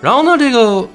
[0.01, 0.87] 然后呢，这个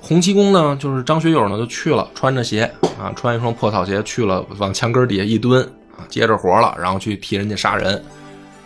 [0.00, 5.62] 洪七公呢，就是张学友呢，就去了，穿着鞋啊，穿一双破草鞋去了，往墙根底下一蹲
[5.96, 8.04] 啊，接着活了，然后去替人家杀人。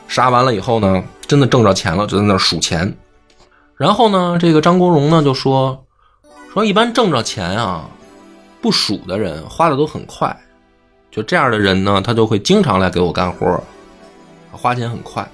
[0.08, 2.92] 杀完了以后呢，真的挣着钱了，就在那数钱。
[3.76, 5.86] 然后呢，这个张国荣呢就说
[6.52, 7.88] 说一般挣着钱啊，
[8.60, 10.36] 不数的人花的都很快。
[11.10, 13.62] 就这样的人呢，他就会经常来给我干活，
[14.52, 15.26] 花钱很快。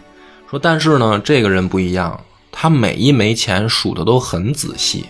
[0.48, 2.18] 说但是呢，这个人不一样，
[2.58, 5.04] 他每一枚钱数的都很仔细。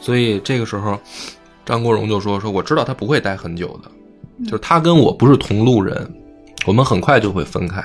[0.00, 0.98] 所以这个时候，
[1.64, 3.90] 张国荣就说：“说我知道他不会待很久的，
[4.46, 6.12] 就是他跟我不是同路人，
[6.66, 7.80] 我们很快就会分开。”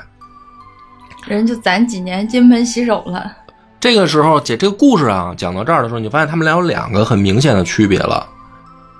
[1.27, 3.31] 人就攒几年金盆洗手了。
[3.79, 8.27] 这个时候，姐这个故事啊讲到这儿的时候，你发现他们俩有两个很明显的区别了，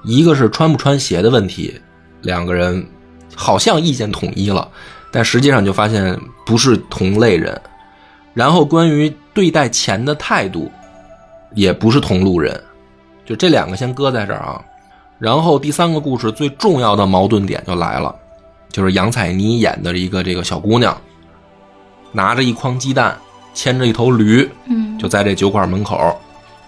[0.04, 1.73] 一个是穿不穿鞋的问题，
[2.21, 2.86] 两个人
[3.34, 4.69] 好像意见统一了，
[5.12, 7.60] 但实际上就发现不是同类人。
[8.36, 10.71] 然后关于对待钱的态度，
[11.53, 12.59] 也不是同路人，
[13.25, 14.59] 就这两个先搁在这儿啊。
[15.19, 18.15] 然后第三个故事最重要的矛盾点就来了，
[18.69, 20.95] 就是杨采妮演的一个这个小姑娘，
[22.11, 23.17] 拿着一筐鸡蛋，
[23.53, 26.17] 牵着一头驴，嗯，就在这酒馆门口，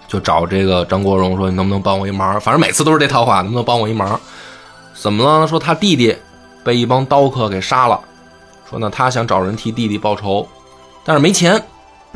[0.06, 4.18] 就找这个张国荣说：“你能不能帮我一忙？”反正每次都是这套话，能不能帮我一忙？
[4.94, 5.46] 怎么了？
[5.46, 6.16] 说他弟弟
[6.64, 8.00] 被一帮刀客给杀了，
[8.68, 10.46] 说呢他想找人替弟弟报仇，
[11.04, 11.62] 但是没钱，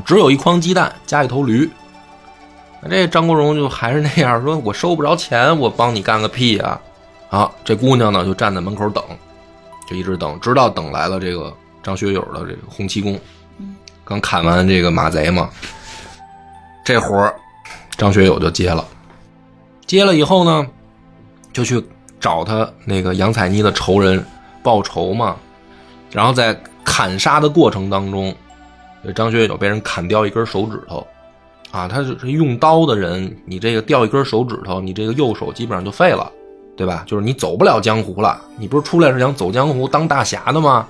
[0.05, 1.71] 只有一筐鸡蛋加一头驴。
[2.81, 6.81] 那这张国荣就还是那样说：“我收不着钱，我帮你干个屁啊！”
[7.31, 9.03] 好，这姑娘呢就站在门口等，
[9.89, 13.19] 就一直等，直到等来了这个张学友的这个洪七公，
[14.05, 15.49] 刚砍完这个马贼嘛，
[16.85, 17.33] 这活
[17.97, 18.85] 张学友就接了。
[19.87, 20.67] 接了以后呢，
[21.53, 21.83] 就去
[22.19, 24.25] 找他那个杨采妮的仇人
[24.63, 25.37] 报仇嘛。
[26.11, 28.35] 然后在砍杀的过程当中，
[29.05, 31.07] 这张学友被人砍掉一根手指头，
[31.71, 36.31] 啊，他是用刀的人，你这个掉一根手指头，你这个右手基本上就废了，
[36.77, 37.03] 对吧？
[37.07, 38.41] 就是你走不了江湖了。
[38.59, 40.87] 你不是出来是想走江湖当大侠的吗？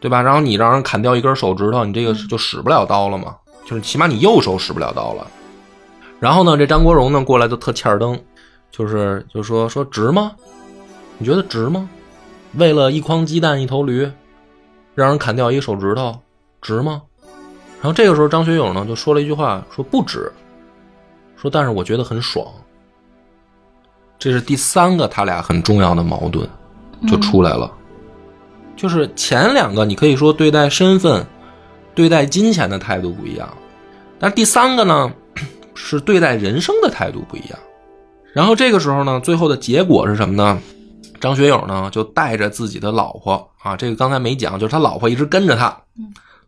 [0.00, 0.22] 对吧？
[0.22, 3.36] 然后你让人砍掉一根手指头，你这个就使不了刀了嘛？
[3.66, 5.26] 就是起码你右手使不了刀了。
[6.20, 8.18] 然后呢，这张国荣呢过来就特欠儿登，
[8.70, 10.32] 就是就说说值吗？
[11.18, 11.88] 你觉得值吗？
[12.54, 14.10] 为了一筐鸡蛋一头驴，
[14.94, 16.18] 让人砍掉一手指头，
[16.60, 17.02] 值吗？
[17.80, 20.32] 然后这个时候张学友呢就说了一句话，说不值。
[21.36, 22.46] 说但是我觉得很爽。
[24.18, 26.48] 这是第三个他俩很重要的矛盾
[27.06, 27.70] 就出来了。
[28.74, 31.24] 就是前两个你可以说对待身份、
[31.94, 33.48] 对待金钱的态度不一样，
[34.18, 35.12] 但是第三个呢
[35.74, 37.58] 是对待人生的态度不一样。
[38.32, 40.60] 然后这个时候呢，最后的结果是什么呢？
[41.20, 45.74] 张学友呢就带着自己的老婆啊，这个刚才没讲，就是他老婆一直跟着他。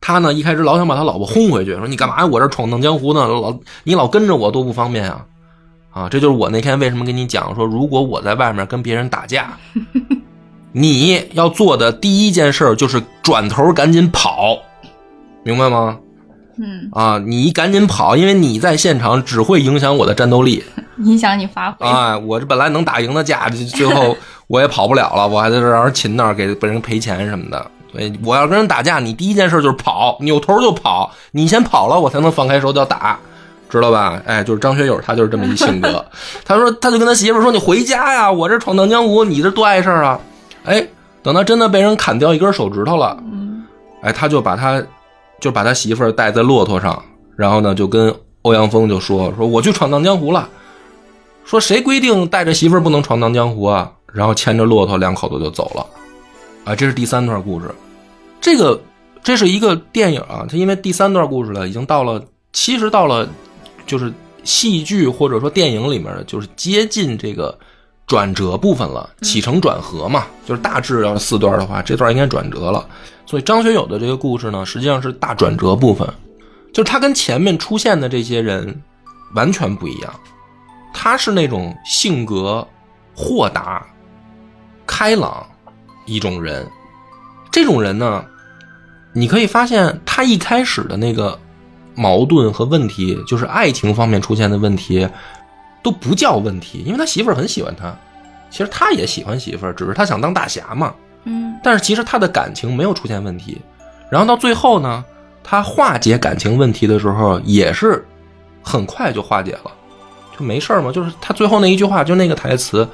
[0.00, 2.26] 他呢一开始老想把他老婆轰回去，说你干嘛呀？
[2.26, 5.24] 我这闯荡江湖呢，老你老跟着我多不方便啊！
[5.90, 9.56] 啊，这就是我那天为什么跟你讲说，如果我在外面跟别人打架。
[10.70, 14.58] 你要做的第一件事就是转头赶紧跑，
[15.42, 15.98] 明白吗？
[16.60, 20.62] 嗯，啊，你赶紧跑，因为你在现场只会影响我的战斗力，
[21.04, 21.86] 影响你发挥。
[21.86, 24.14] 哎，我这本来能打赢的架，最后
[24.46, 27.70] 我也跑不了了，我还在这让人擒那儿给被人赔钱什么的。
[27.90, 33.18] 所以我要跟人打架，你第一件事就是跑，扭头就跑，你先跑了，我才能放开手脚打，
[33.70, 34.20] 知道吧？
[34.26, 36.04] 哎，就是张学友，他就是这么一性格。
[36.44, 40.20] 他说，他就跟他媳妇说：“你回家呀，我这闯荡江湖，你这多碍事儿啊。”
[40.64, 40.86] 哎，
[41.22, 43.16] 等他真的被人砍掉一根手指头了，
[44.02, 44.82] 哎，他就把他，
[45.40, 47.02] 就把他媳妇儿带在骆驼上，
[47.36, 50.48] 然后呢，就跟欧阳锋就说：“说我去闯荡江湖了。”
[51.44, 53.90] 说谁规定带着媳妇儿不能闯荡江湖啊？
[54.12, 55.86] 然后牵着骆驼，两口子就走了。
[56.68, 57.74] 啊，这是第三段故事。
[58.42, 58.78] 这个
[59.22, 63.26] 这是一个电影啊，它因为第三段故事了，已经到了，其实到了
[63.86, 64.12] 就是
[64.44, 67.58] 戏剧或者说电影里面的，就是接近这个。
[68.06, 72.88] 转折部分了，起承转合嘛，就是大致要是四段的话，这段应该转折了。
[73.26, 76.08] 所以张学友的这个故事呢，实际上是大转折部分，
[76.72, 78.82] 就是他跟前面出现的这些人
[79.34, 80.10] 完全不一样。
[80.94, 82.66] 他是那种性格
[83.14, 83.86] 豁达、
[84.86, 85.46] 开朗
[86.08, 86.66] 一种人，
[87.52, 88.24] 这种人呢，
[89.12, 91.38] 你可以发现他一开始的那个
[91.94, 95.08] 矛盾和问题，就是爱情方面出现的问题。
[95.80, 97.96] 都不叫问题，因为他媳妇儿很喜欢他，
[98.50, 100.92] 其实他也喜欢媳妇儿，只是他想当大侠嘛。
[101.22, 103.56] 嗯，但是其实他的感情没有出现问题。
[104.10, 105.04] 然后到最后呢，
[105.42, 108.04] 他化解感情问题的时候也是
[108.60, 109.70] 很快就化解了，
[110.36, 110.90] 就没事儿嘛。
[110.90, 112.86] 就是他最后那一句话，就那个台词，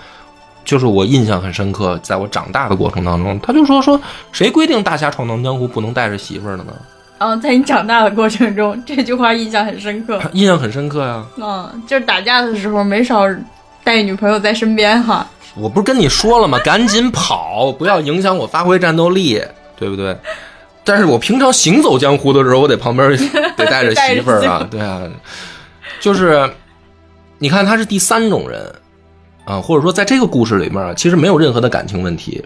[0.64, 1.98] 就是我印象很深刻。
[2.02, 4.00] 在我长大的过程当中，他就说说
[4.32, 6.72] 谁规定大侠闯荡江湖不能带着媳妇儿的呢？
[7.18, 10.20] 嗯，在你长大的过程中，这句话印象很深刻。
[10.32, 11.24] 印象很深刻呀。
[11.36, 13.22] 嗯，就是打架的时候没少
[13.84, 15.26] 带女朋友在身边哈。
[15.54, 16.58] 我不是跟你说了吗？
[16.64, 19.40] 赶紧跑，不要影响我发挥战斗力，
[19.76, 20.16] 对不对？
[20.82, 23.08] 但是我平常行走江湖的时候，我得旁边
[23.56, 25.00] 得带着媳妇儿啊，对啊。
[26.00, 26.50] 就是
[27.38, 28.60] 你看，他是第三种人
[29.44, 32.44] 啊，或者说在这个故事里面，其实没有任何的感情问题，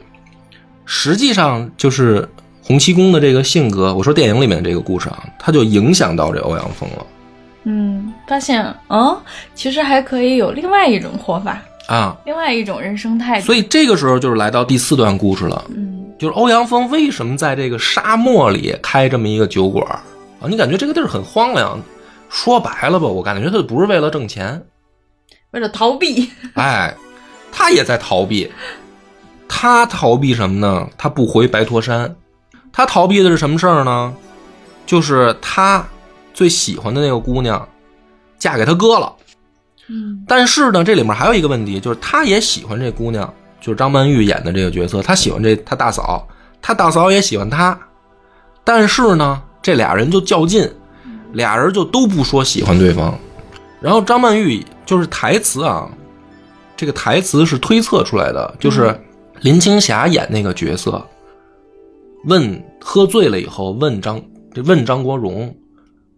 [0.85, 2.29] 实际上就是。
[2.61, 7.07] 洪七公的这个性格，我说电影里面的这个故事啊，他就影响到这欧阳锋了。
[7.65, 9.19] 嗯，发现哦，
[9.55, 13.47] 其实还可以有另外一种活法啊，另外一种人生态度。
[13.47, 15.65] 所以这个时候就是来到第四段故事了。
[15.71, 19.83] 嗯，就是欧阳锋为什么在这个沙漠里开这么一个酒馆
[20.39, 20.47] 啊？
[20.47, 21.81] 你感觉这个地儿很荒凉？
[22.29, 24.63] 说白了吧，我感觉他不是为了挣钱，
[25.53, 26.31] 为了逃避。
[26.55, 26.95] 哎，
[27.51, 28.51] 他也在逃避。
[29.49, 30.89] 他逃避什么呢？
[30.99, 32.15] 他不回白驼山。
[32.73, 34.15] 他逃避的是什么事儿呢？
[34.87, 35.85] 就是他
[36.33, 37.67] 最喜欢的那个姑娘
[38.39, 39.13] 嫁给他哥了。
[39.89, 46.29] 嗯，但是呢，这里面还有一个问题，就是他也喜欢这姑娘，就是张曼玉演的这个角色，他喜欢这他大嫂，
[46.61, 47.79] 他大嫂也喜欢他。
[48.63, 50.71] 但是呢，这俩人就较劲，
[51.33, 53.19] 俩人就都不说喜欢对方。
[53.81, 55.87] 然后张曼玉就是台词啊，
[56.75, 58.99] 这个台词是推测出来的，就是
[59.43, 61.07] 林青霞演那个角色。
[62.25, 64.19] 问喝醉了以后，问张
[64.55, 65.55] 这问张国荣，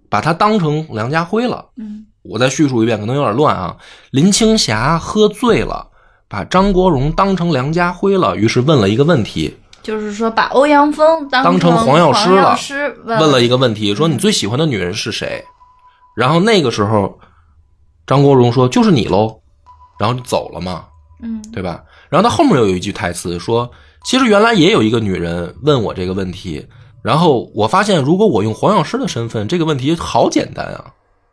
[0.08, 1.66] 把他当成梁家辉了。
[1.78, 3.76] 嗯，我再叙述一遍，可能有点乱啊。
[4.12, 5.88] 林青霞喝醉了，
[6.28, 12.56] 把张国荣当成梁家辉了，于是问了一个问题，就是说把欧阳锋当成黄药师了。
[13.04, 15.44] 问了一个问题，说你最喜欢的女人是谁？
[16.14, 17.18] 然后那个时候，
[18.10, 19.38] 张国荣说就是你喽，
[20.00, 20.84] 然后就走了嘛。
[21.22, 21.84] 嗯对吧？
[22.08, 23.70] 然后他后面又有一句台词说，
[24.04, 26.66] 其实原来也有一个女人问我这个问题，
[27.02, 30.86] 然后我发现如果我用黄药师的身份，这个问题好简单啊，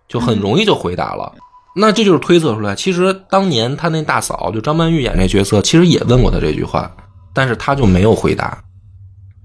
[0.07, 1.33] 就很容易就回答了。
[1.73, 6.91] 那这就是推测出来，其实当年他那大嫂就张曼玉演这角色，其实也问过他这句话，
[7.33, 8.61] 但是他就没有回答，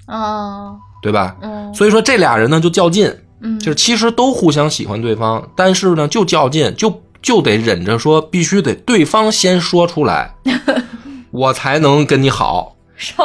[0.08, 1.36] 哦对吧？
[1.40, 10.34] 嗯所以说这俩人呢就较劲，嗯，就是其实都互相喜欢对方，但是呢就较劲，就就得忍着说，必须得对方先说出来，
[11.30, 12.76] 我才能跟你好，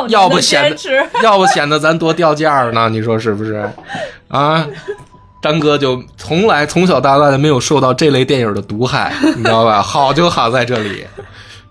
[0.09, 0.77] 要不显得，
[1.23, 2.87] 要不显得咱多掉价呢？
[2.89, 3.69] 你说是不是？
[4.27, 4.65] 啊，
[5.41, 9.81] 张哥就从来从小到大就没有受到这类电影的毒害，你知道吧？
[9.81, 11.05] 好就好在这里，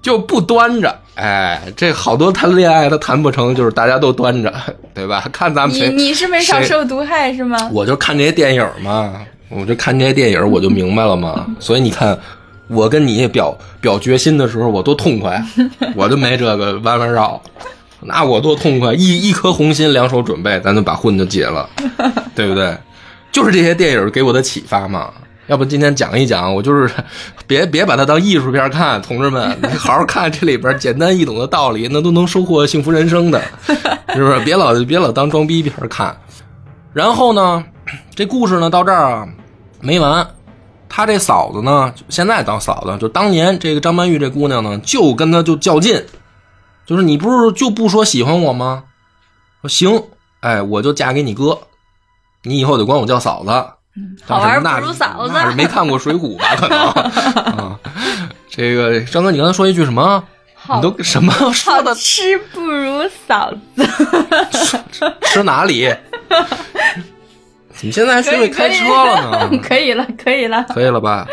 [0.03, 1.01] 就不端着。
[1.15, 4.53] 哎，这好多谈恋爱他谈不成，就是大家都端着，
[4.93, 5.25] 对吧？
[5.33, 7.57] 看咱们你谁你是没少受毒害是吗？
[7.73, 9.15] 我就看这些电影嘛，
[9.49, 11.47] 我就看这些电影，我就明白了嘛。
[11.61, 12.19] 所以你看，
[12.69, 15.43] 我跟你表表决心的时候，我多痛快，
[15.95, 17.41] 我就没这个弯弯绕，
[18.01, 21.69] 那我多痛快，一一颗红心，两手准备，咱就把婚就结了，
[22.35, 22.77] 对不对？
[23.33, 25.11] 就是这些电影给我的启发嘛。
[25.47, 26.93] 要不今天讲一讲，我就是
[27.47, 33.41] 别别把它当艺术片看，同志们，你好好看这里边简单易懂的道理，那都能收获幸福人生的，
[34.13, 34.41] 是不是？
[34.41, 36.17] 别老别老当装逼片看。
[36.93, 37.65] 然后呢，
[38.15, 39.29] 这故事呢到这儿啊
[39.81, 40.27] 没完，
[40.89, 46.05] 他这嫂子呢，现在当嫂子，就当年这个张曼玉这姑娘呢，就跟他就较劲，
[46.87, 48.85] 就是你不是就不说喜欢我吗？
[49.63, 50.03] 说行，
[50.41, 51.59] 哎，我就嫁给你哥，
[52.43, 53.51] 你以后得管我叫嫂子。
[54.27, 56.55] 好玩不如嫂子那是没看过《水浒》吧？
[56.57, 56.79] 可能
[57.57, 57.81] 啊，
[58.51, 60.23] 这个张哥，你刚才说一句什么？
[60.75, 61.95] 你都什么说的？
[61.95, 63.87] 吃不如嫂子，
[65.23, 65.95] 吃哪里？
[67.83, 69.59] 你现在还学会开车了呢？
[69.63, 70.65] 可以了，可以了。
[70.69, 71.27] 可以了吧？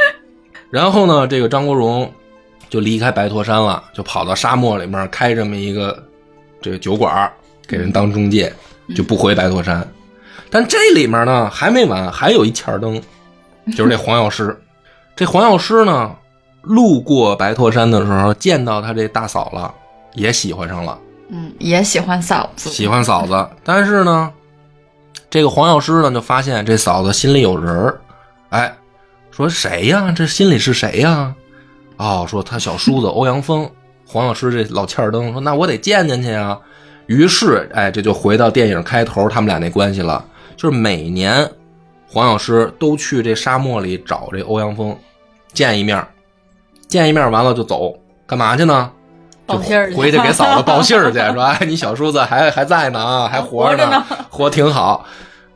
[0.70, 2.12] 然后呢，这个张国荣
[2.70, 6.04] 就离开白驼山了，就跑到沙漠里面开这么一个
[6.62, 7.32] 这个酒馆，
[7.68, 8.52] 给人当中介，
[8.96, 9.88] 就不回白驼山。
[10.50, 13.02] 但这里面呢还没完，还有一欠儿灯，
[13.76, 14.60] 就是这黄药师。
[15.16, 16.12] 这黄药师呢，
[16.64, 19.74] 路过白驼山的时候，见到他这大嫂了，
[20.14, 20.98] 也喜欢上了。
[21.30, 22.70] 嗯，也喜欢嫂子。
[22.70, 24.32] 喜欢嫂子，但是呢，
[25.34, 28.00] 这个黄药师呢就发现这嫂子心里有人儿，
[28.50, 28.72] 哎，
[29.32, 30.14] 说谁呀？
[30.16, 31.34] 这心里是谁呀？
[31.98, 33.68] 哦，说他小叔子欧阳锋。
[34.06, 36.60] 黄药师这老欠儿灯说：“那我得见见去啊。”
[37.08, 40.24] 于是，哎，这就回到电影开头他们俩那关系了，
[40.56, 41.50] 就是每年
[42.08, 44.96] 黄药师都去这沙漠里找这欧阳锋
[45.52, 46.08] 见一面，
[46.88, 47.92] 见一面完了就走，
[48.28, 48.92] 干嘛去呢？
[49.48, 55.06] 就报信儿回去给嫂子报信儿去， 说哎，你小叔子还还在呢啊，还活活着呢活挺好。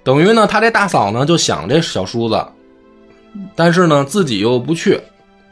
[0.04, 2.46] 等于呢，他这大嫂呢就想这小叔子，
[3.56, 5.00] 但是呢自己又不去，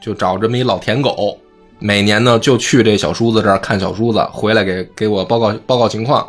[0.01, 1.37] 就找这么一老舔狗，
[1.79, 6.27] 每年呢就去这小叔子这儿看小叔子，回来给给我报告报告情况。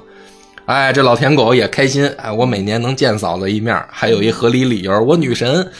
[0.66, 5.70] 哎，这老舔狗也开心，哎，我每年能见嫂子一面，还有一合理理由，我女神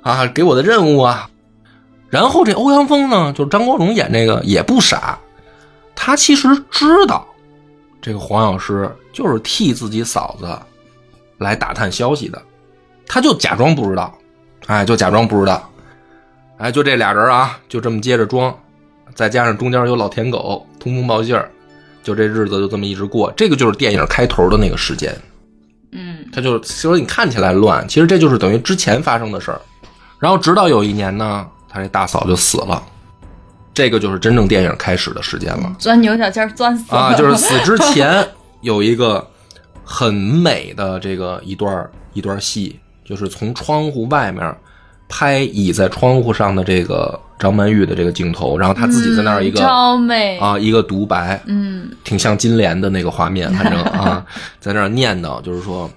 [0.00, 1.28] 啊给我的任务啊。
[2.10, 5.16] 然后这欧阳锋呢，就是张国荣演这个也不傻，
[6.04, 7.24] 他其实知道
[8.00, 10.48] 这个黄药师就是替自己嫂子
[11.38, 12.42] 来打探消息的，
[13.06, 14.12] 他就假装不知道，
[14.66, 15.70] 哎，就假装不知道，
[16.56, 18.52] 哎，就这俩人啊，就这么接着装，
[19.14, 21.48] 再加上中间有老舔狗通风报信儿，
[22.02, 25.16] 就这日子就这么一直过，这个就是电影开头的那个时间，
[25.92, 26.26] 嗯。
[26.32, 29.60] 他就是所以你看起来乱，其实这就是等于之前发生的事儿。
[30.18, 32.82] 然后直到有一年呢，他这大嫂就死了，
[33.74, 35.74] 这个就是真正电影开始的时间了。
[35.78, 38.26] 钻牛角尖儿钻死了啊，就是死之 前
[38.60, 39.26] 有一个
[39.84, 44.54] 很美的这个一段儿一段戏，就是从窗户外面
[45.08, 54.24] 拍倚在窗户上的这个张曼玉的这个镜头，然后她自己在那儿一个、嗯超美，啊一个独白，嗯，挺像金莲的那个画面，反正 啊
[54.60, 55.90] 在那儿念叨，就是说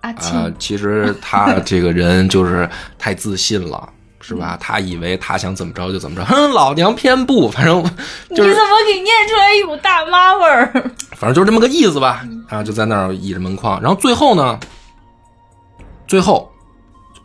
[0.00, 3.88] 啊、庆，其实他这个人就是太自信了。
[4.20, 4.56] 是吧？
[4.60, 7.82] 他以为他想怎么着就怎么着，哼，老娘偏不， 反正
[8.34, 10.70] 就是你怎么给念出来一股大妈味儿？
[11.16, 12.24] 反正就是这么个意思吧。
[12.48, 14.58] 啊，就在那儿倚着门框，然后最后呢，
[16.06, 16.50] 最后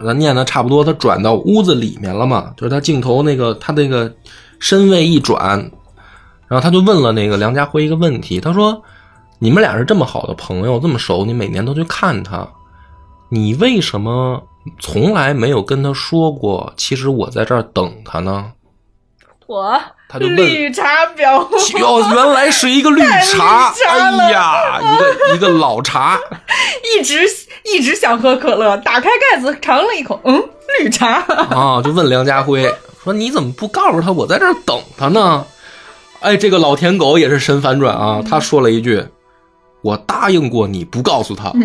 [0.05, 4.13] 咱念的差不多，他转到屋子里面了嘛，就是他镜头那个他那个
[4.59, 5.59] 身位一转，
[6.47, 8.81] 然后他就问了那个梁家辉一个问题，他说
[9.39, 12.47] ：“你们俩是这么好的朋友，这么熟，你每年都去看他，
[13.29, 14.41] 你为什么
[14.79, 18.51] 从来没有跟他说过，其实我在这儿等他呢
[19.47, 21.47] 我他就问绿茶婊，？”
[21.77, 26.19] 哟，原来是一个绿茶，绿茶哎呀，一个一个老茶。
[26.97, 27.19] 一直
[27.63, 30.43] 一直想喝可乐，打开盖子尝了一口，嗯，
[30.79, 31.13] 绿茶。
[31.51, 35.45] 啊，就问梁家辉说：“你怎么不告诉他我在这儿等他呢？”
[36.21, 38.23] 哎，这个老舔狗也是神反转啊！
[38.27, 39.05] 他说了一句
[39.83, 41.51] ：“我答应过你不告诉他。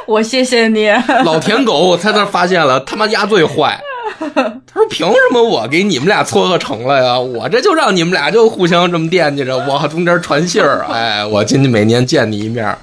[0.06, 0.88] 我谢谢你。
[1.24, 3.80] ”老舔狗，我在那发现了，他妈丫最坏。
[4.20, 7.18] 他说：“凭什么我给你们俩撮合成了呀？
[7.18, 10.84] 我这就让你们俩就互相这么惦记着，我中间传信儿。
[10.90, 12.76] 哎，我今天每年见你一面。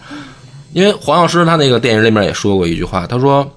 [0.74, 3.50] 因为黄药师他那个电影里面也说过一句话，他说：“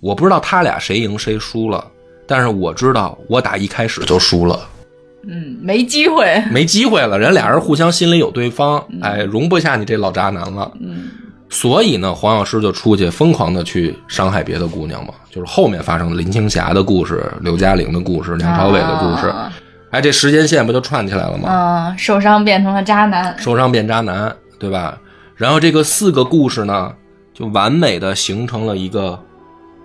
[0.00, 1.84] 我不知道他俩谁赢谁输了，
[2.26, 4.60] 但是我知道我打一开始就输了。”
[5.30, 7.18] 嗯，没机会，没机会了。
[7.18, 10.70] 人俩人互相心里有对方，哎，容不下你这老渣男了。
[10.80, 11.08] 嗯，
[11.50, 15.14] 所以呢，黄药师就出去疯狂的去伤害别的姑娘嘛。
[15.30, 19.32] 就是后面发生林青霞的故事、刘嘉玲的故事、梁朝伟的故事，
[19.90, 21.48] 哎，这时间线不就串起来了吗？
[21.50, 24.98] 嗯，受伤变成了渣男，受伤变渣男，对吧？
[25.36, 26.92] 然后这个四个故事呢，
[27.32, 29.18] 就完美的形成了一个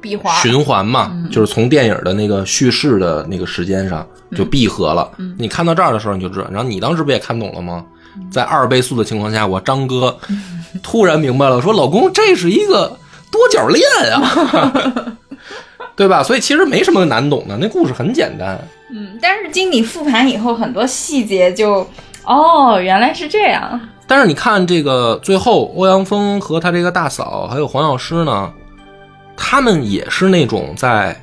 [0.01, 4.05] 闭环循环嘛，就是从电影的那个叙事的那个时间上
[4.35, 5.09] 就闭合了。
[5.37, 7.85] 你看到这儿的时候你就知道，然后你当时不也看懂了吗？
[8.29, 10.15] 在二倍速的情况下，我张哥
[10.81, 12.97] 突然明白了，说老公这是一个
[13.31, 15.17] 多角恋啊，
[15.95, 16.23] 对吧？
[16.23, 18.59] 所以其实没什么难懂的，那故事很简单。
[18.91, 21.87] 嗯，但是经你复盘以后，很多细节就
[22.25, 23.79] 哦，原来是这样。
[24.05, 28.51] 但是你看这个最后，欧阳锋和他这个大嫂还有黄药师呢，
[29.35, 31.19] 他们也是那种在，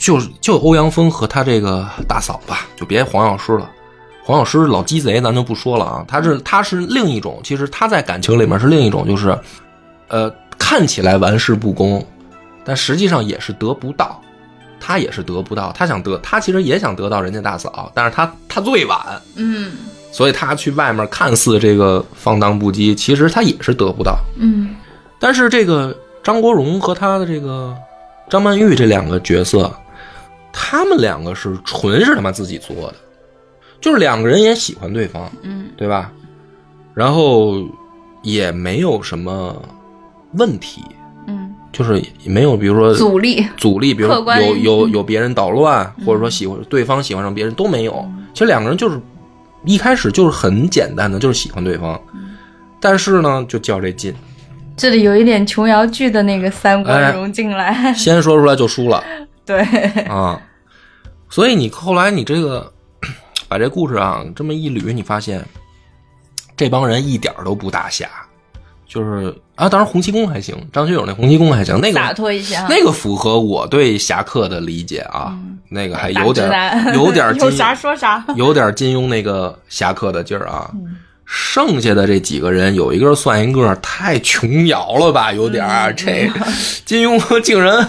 [0.00, 3.70] 就是就欧阳锋和他这个大嫂吧，就别黄药师了，
[4.28, 6.04] 黄药师老鸡贼，咱就不说了啊。
[6.06, 9.34] 他是他是另一种，其实他在感情里面是另一种，就是，
[10.08, 12.06] 呃，看起来玩世不恭，
[12.62, 14.20] 但实际上也是得不到，
[14.78, 19.00] 他也是得不到，他想得，他其实也想得到人家大嫂，但是他他最晚，
[19.36, 19.72] 嗯。
[20.12, 24.18] 所以他去外面看似这个放荡不羁，其实他也是得不到。
[24.38, 24.76] 嗯，
[25.18, 27.74] 但是这个张国荣和他的这个
[28.28, 29.74] 张曼玉这两个角色，
[30.52, 32.94] 他们两个是纯是他妈自己做的，
[33.80, 36.12] 就是两个人也喜欢对方，嗯，对吧？
[36.94, 37.66] 然后
[38.22, 39.54] 也没有什么
[40.34, 40.82] 问题，
[41.26, 48.04] 嗯，就是没有比如说阻力，阻力，比如有有有别人捣乱，或者说喜欢对方喜欢上别人都没有。
[48.32, 49.00] 其实两个人就是。
[49.64, 52.00] 一开始就是很简单的，就是喜欢对方，
[52.80, 54.14] 但是呢，就较这劲。
[54.76, 59.02] 这里有一点琼瑶剧的那个三观融进来，先说出来就输了。
[59.44, 59.60] 对
[60.06, 60.40] 啊，
[61.28, 62.72] 所以你后来你这个
[63.48, 65.44] 把这故事啊这么一捋，你发现
[66.56, 68.08] 这帮人一点都不大侠，
[68.86, 75.36] 就是啊，当然洪七公还行，张学友那洪七公还行，那个洒脱一些，那个符合我对侠客的理解啊。
[75.70, 76.48] 那个还有点
[76.94, 80.70] 有点 有啥说啥， 有点金庸那个侠客的劲儿啊。
[81.26, 85.30] 剩下的这几个人有一个算一个，太琼瑶了吧？
[85.30, 86.26] 有点这
[86.86, 87.86] 金庸竟然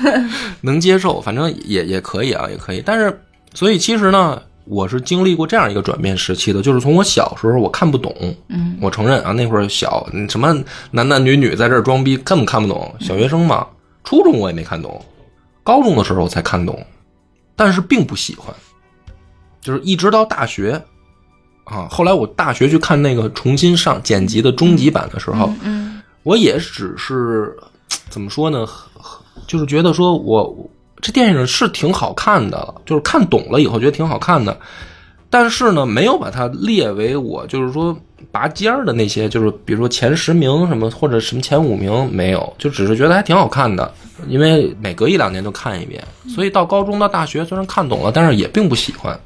[0.60, 2.82] 能接受，反正也也可以啊，也可以。
[2.84, 3.22] 但是，
[3.54, 8.14] 所以其实呢，我是经历过这样一个转变时期的，就是从我小时候我看不懂，
[8.48, 10.52] 嗯，我承认啊，那会儿小，什么
[10.90, 12.94] 男男女女在这儿装逼，根本看不懂。
[13.00, 13.66] 小学生嘛，
[14.04, 15.04] 初中我也没看懂，
[15.62, 16.82] 高中的时候我才看懂。
[17.56, 18.52] 但是并不喜欢，
[19.60, 20.82] 就是一直到大学，
[21.64, 27.56] 啊，后来我大学去看那个重新上剪辑的终极版的时候，嗯，我也只是
[28.08, 28.66] 怎么说呢，
[29.46, 30.68] 就是觉得说我
[31.00, 34.56] 这电影是挺好看的，就是看懂了以后觉得挺好看的，
[35.28, 37.96] 但是呢，没有把它列为我就是说
[38.30, 43.92] 拔尖儿的那些，就是比如说前十名什么或者什么前五名没有，就只是觉得还挺好看的。
[44.28, 49.18] 因为每隔一两年都看一遍，所以到高中到大学虽然看懂了，但是也并不喜欢。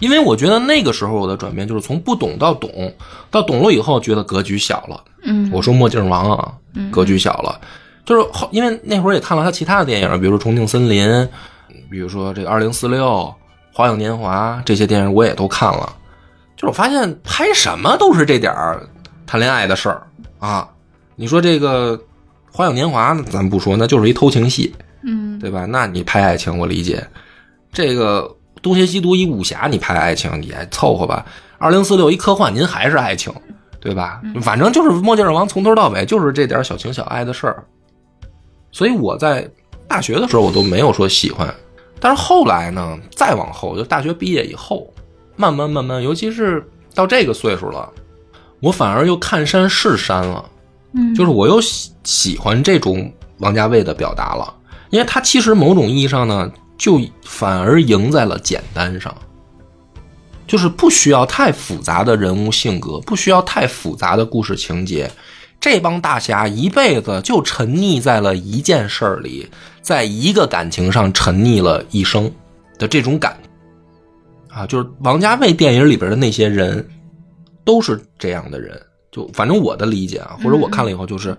[0.00, 2.92] 因为我觉得那个时候我的转变就是从不懂到懂，
[3.30, 5.02] 到懂了以后觉得格局小了。
[5.22, 6.52] 嗯，我说墨镜王啊，
[6.90, 7.58] 格局小了，
[8.04, 11.08] 就是后因为那会儿也看了他其他的电影，比如说《重庆森林》，
[11.90, 13.04] 比如说这个《二零四六》
[13.72, 15.94] 《花样年华》这些电影我也都看了，
[16.56, 18.86] 就是我发现拍什么都是这点儿
[19.26, 20.06] 谈恋爱的事儿
[20.38, 20.68] 啊。
[21.16, 22.00] 你说这个。
[22.56, 25.64] 花样年华呢，咱不说，那就是一偷情戏，嗯，对吧？
[25.64, 27.04] 那你拍爱情，我理解。
[27.72, 28.32] 这个
[28.62, 31.26] 东邪西毒一武侠，你拍爱情也凑合吧。
[31.58, 33.34] 二零四六一科幻，您还是爱情，
[33.80, 34.22] 对吧？
[34.40, 37.64] 反正就是墨镜王从头到尾就是这点小情小爱的事儿。
[38.74, 39.48] 所以我在
[39.86, 41.54] 大学的时候，我都没有说喜欢。
[42.00, 44.92] 但是后来呢，再往后，就大学毕业以后，
[45.36, 47.88] 慢慢慢慢，尤其是到这个岁数了，
[48.58, 50.44] 我反而又看山是山了。
[50.92, 54.52] 嗯，就是我又喜喜欢这种王家卫的表达了，
[54.90, 59.14] 因为他其实某种意义上呢，就反而赢在了简单上，
[60.48, 65.08] 就是不需要太复杂的人物性格，不需要太复杂的故事情节，
[65.64, 69.48] 这帮大侠一辈子就沉溺在了一件事儿里，
[69.80, 72.30] 在一个感情上沉溺了一生
[72.78, 73.34] 的这种感，
[74.50, 76.86] 啊，就是王家卫电影里边的那些人
[77.64, 78.78] 都是这样的人。
[79.10, 81.34] 就反正我的理解啊，或者我看了以后就是，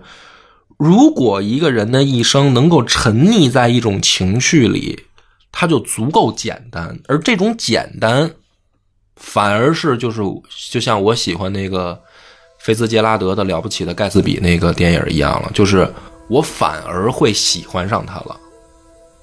[0.76, 5.04] 如果一个人的一生能够沉溺在一种情绪里，
[5.52, 8.28] 他就足够简单，而这种简单，
[9.14, 10.20] 反而是就是
[10.72, 12.02] 就像我喜欢那个
[12.66, 15.88] 菲茨杰拉德的《了不起的盖茨比》那个电影一样了，就是
[16.26, 18.36] 我反而会喜欢上他了。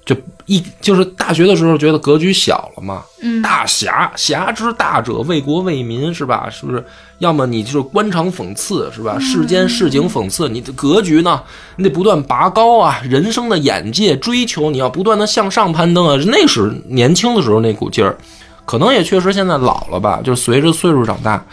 [0.06, 0.16] 就
[0.46, 6.48] 一就是大学的时候觉得格局小了嘛，嗯大侠侠之大者为国为民是吧？
[6.50, 6.82] 是不是？
[7.18, 9.18] 要么你就是官场讽刺是吧？
[9.20, 11.42] 世间市井讽刺，你的格局呢？
[11.76, 16.16] 你得不断拔高啊，人生的眼界追求，你要不断的向上攀登啊。
[16.28, 18.16] 那时年轻的时候那股劲儿，
[18.64, 21.44] 可能也确实现在老了吧，就随着岁数长大，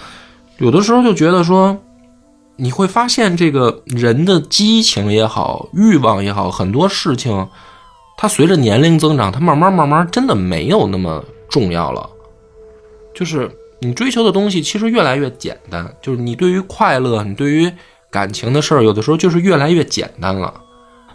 [0.61, 1.75] 有的时候就觉得说，
[2.55, 7.47] 你会发现这个人的激情也好，欲望也好，很多事情。
[8.15, 12.07] 它随着年龄增长，它慢慢慢慢真的没有那么重要了。
[13.15, 13.49] 就是
[13.79, 17.71] 你追求的东西其实越来越简单，就是你对于快乐，你对于
[18.11, 20.53] 感情的事儿，有的时候就是越来越简单了。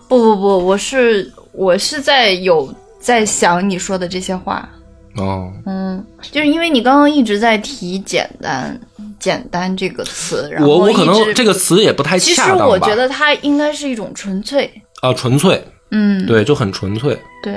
[0.09, 2.68] 不不不，我是我是在有
[2.99, 4.68] 在想你说的这些话，
[5.14, 8.80] 哦，嗯，就是因为你刚刚一直在提简单
[9.18, 12.66] 简单这个词，然后我我可能这个词也不太其实恰当吧。
[12.66, 17.18] 我觉得它应该是一种纯粹，啊，纯粹，嗯，对，就很纯粹。
[17.42, 17.54] 对，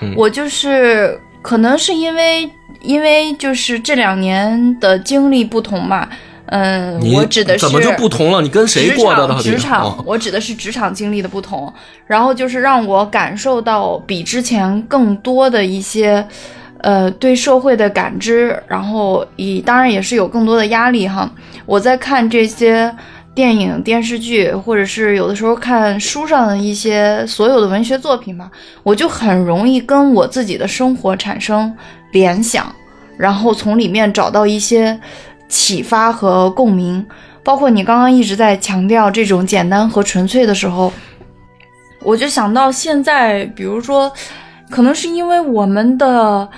[0.00, 2.48] 嗯我就是可能是因为
[2.82, 6.08] 因为就是这两年的经历不同嘛，
[6.46, 8.42] 嗯，我指的是怎么就不同了？
[8.42, 9.42] 你跟谁过的？
[9.42, 11.72] 职场，哦我指的是职场经历的不同，
[12.06, 16.26] 然后就是让我感受到比之前更多的一些，
[16.82, 21.30] 呃，对社会的感知，然后以当然也是有更多的压力哈。
[21.66, 22.94] 我在看这些
[23.34, 28.50] 电影、电视剧，或者是有的时候看书上的一些所有的文学作品吧，
[28.82, 31.74] 我就很容易跟我自己的生活产生
[32.12, 32.74] 联想，
[33.16, 34.98] 然后从里面找到一些
[35.48, 37.06] 启发和共鸣。
[37.42, 40.92] 包括你刚刚一直在强调这种简单和纯粹的时候，
[42.02, 44.12] 我就想到现在，比如说，
[44.70, 46.48] 可能是因为我们的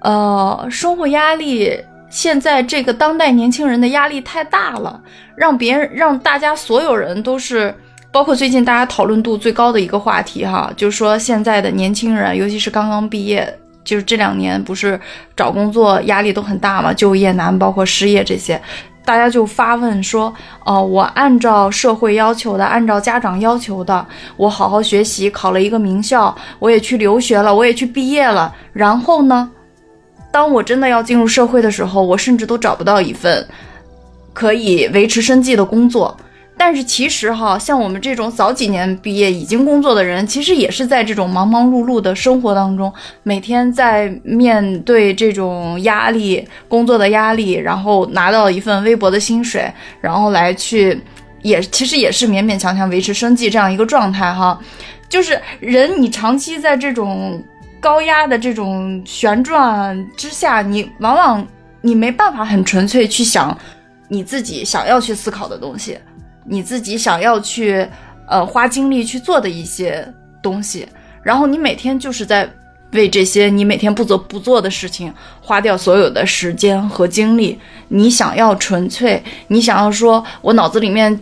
[0.00, 1.76] 呃生活压力，
[2.10, 5.00] 现在这个当代年轻人的压力太大了，
[5.34, 7.74] 让别人让大家所有人都是。
[8.12, 15.00] 包括最近大家讨论度最高的一个话题哈，就是说现在的年轻人，尤其是刚刚毕业，就是这两年不是
[15.34, 18.60] 找工作压力都很大嘛，就业难，包括失业这些，
[19.04, 20.32] 大家就发问说，
[20.64, 29.50] 哦、我按照社会要求的，按照家长要求的，我好好学习，考了一个名校，我也去留学了，我也去毕业了，然后呢，
[30.30, 33.46] 当我真的要进入社会的时候，我甚至都找不到一份
[34.32, 36.16] 可以维持生计的工作。
[36.64, 42.90] 但是其实哈，像我们这种早几年毕业已经工作的人，其实也是在这种忙忙碌碌的生活当中，
[43.24, 49.68] 每天在面对这种压力、工作的压力，然后拿到一份微薄的薪水，
[50.00, 50.96] 然后来去，
[51.42, 54.56] 也其实也是勉勉强强维持生计这样一个状态哈。
[55.08, 57.42] 就是人，你长期在这种
[57.80, 61.44] 高压的这种旋转之下，你往往
[61.80, 63.58] 你没办法很纯粹去想
[64.06, 65.98] 你自己想要去思考的东西。
[66.44, 67.86] 你自己想要去
[68.26, 70.06] 呃花精力去做的一些
[70.42, 70.88] 东西，
[71.22, 72.50] 然后你每天就是在
[72.92, 77.58] 为这些你每天不得不做的事情花掉所有的时间和精力。
[77.88, 81.18] 你想要纯粹，你想要说我脑子里面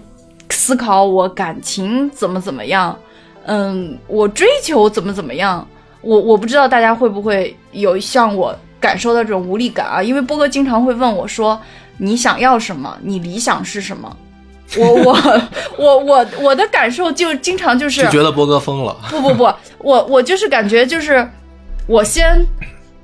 [0.51, 2.99] 思考我感情怎么怎么样，
[3.45, 5.67] 嗯，我追求怎么怎么样，
[6.01, 10.03] 我我不知道大家会不会有像我感受到这种无力感啊？
[10.03, 11.61] 因为波哥经常会问我说
[11.99, 12.97] ：“你想要什么？
[13.03, 14.17] 你理想是什么？”
[14.79, 15.43] 我我
[15.79, 18.97] 我我我的感受就经常就是就觉得波哥疯了。
[19.11, 21.29] 不不不，我我就是感觉就是
[21.87, 22.47] 我先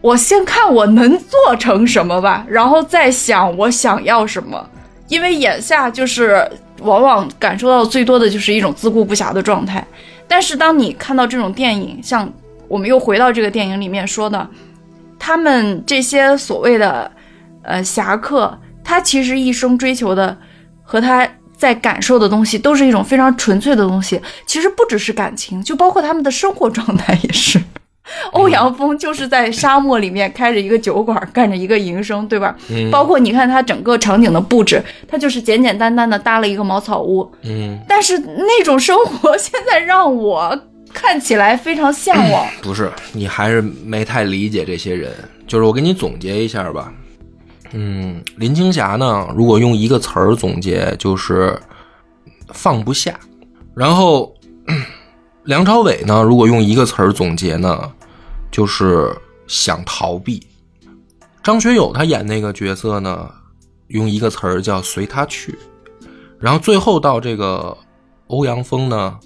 [0.01, 4.65] 我先看我能做成什么吧，然后再想我想要什么，
[5.09, 6.49] 因为眼下就是
[6.83, 9.85] 往往感受到最多的就是一种自顾不暇的状态。
[10.29, 12.33] 但是当你看到这种电影，像
[12.69, 14.49] 我们又回到这个电影里面说的，
[15.19, 17.11] 他们这些所谓的
[17.63, 20.37] 呃侠客，他其实一生追求的
[20.85, 24.21] 和他在感受的东西，都是一种非常纯粹的东西。
[24.47, 27.61] 其实不只是感情，就包括他们的生活状态也是。
[28.31, 32.55] 欧阳锋就是在沙漠里面开着一个酒馆，干着一个营生，对吧？
[32.71, 40.57] 嗯包括你看他整个场景的布置，他就是简简单单的搭了一个茅草屋，嗯，但是那种生活 现在让我
[40.95, 42.47] 看起来非常向往。
[42.63, 45.11] 不是，你还是没太理解这些人。
[45.49, 46.93] 就是我给你总结一下吧。
[47.79, 51.55] 嗯，林青霞呢，如果用一个词儿总结，就是
[52.49, 53.21] 放不下。
[53.75, 54.35] 然后
[55.45, 57.93] 梁朝伟呢，如果用一个词儿总结呢，
[58.51, 59.15] 就是
[59.47, 60.43] 想逃避。
[61.43, 63.31] 张学友他演那个角色呢，
[63.89, 65.55] 用一个词儿叫随他去。
[66.41, 67.77] 然后最后到这个
[68.29, 69.19] 欧阳锋呢，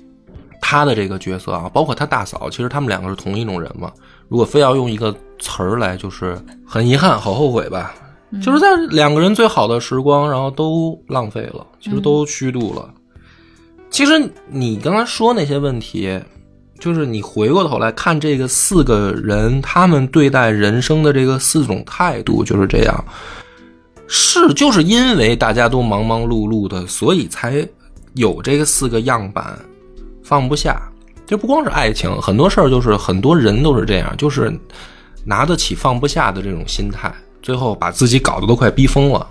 [0.60, 3.92] 他的这个角色啊，包括他大嫂，其实他们两个是同一种人嘛。
[4.28, 6.36] 如果非要用一个词儿来，就是
[6.66, 7.94] 很遗憾，好后悔吧。
[8.40, 12.88] 就是在两个人最好的时光，然后都浪费了，其实都虚度了。
[13.90, 16.20] 其实你刚才说那些问题，
[16.78, 23.04] 就是你回过头来看这个四个人，他们对待人生的这个四种态度就是这样。
[24.06, 27.66] 是，就是因为大家都忙忙碌碌的，所以才
[28.14, 29.58] 有这个四个样板，
[30.22, 30.80] 放不下。
[31.26, 34.52] 这不光是爱情，很多事儿就是很多人都是这样，就是
[35.24, 37.12] 拿得起放不下的这种心态，
[37.50, 39.26] 最后把自己搞得都快逼疯了。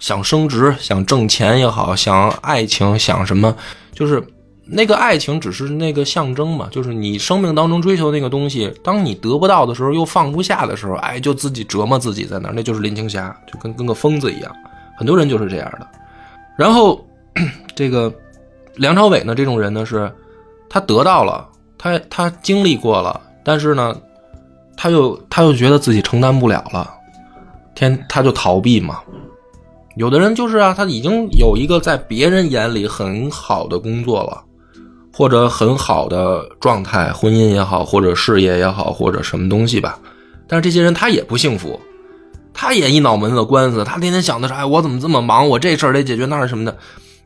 [0.00, 3.54] 想升职，想挣钱也好，想爱情，想什么，
[3.94, 4.20] 就是
[4.64, 14.52] 那个爱情只是那个象征嘛，就是你生命当中追求那个东西，当你得不到的时候，又放不下的时候，哎，就自己折磨自己在那儿，那就是林青霞，就跟跟个疯子一样。
[14.98, 15.86] 很多人就是这样的。
[16.58, 17.06] 然后
[17.76, 18.12] 这个
[18.74, 20.12] 梁朝伟呢，这种人呢是，
[20.68, 21.46] 他得到了，
[21.78, 23.96] 他他经历过了，但是呢，
[24.76, 26.92] 他又他又觉得自己承担不了了，
[27.76, 28.98] 天他就逃避嘛。
[29.94, 34.42] 有的人就是啊，他已经有一个在别人眼里很好的工作了，
[35.10, 39.98] 或者很好的状态，婚姻也好，或者事业也好，或者什么东西吧。
[40.48, 41.80] 但是这些人他也不幸福，
[42.52, 46.76] 他也一脑门子官司，他天天想的是，哎，我怎么这么忙，我这事儿得解决那什么的。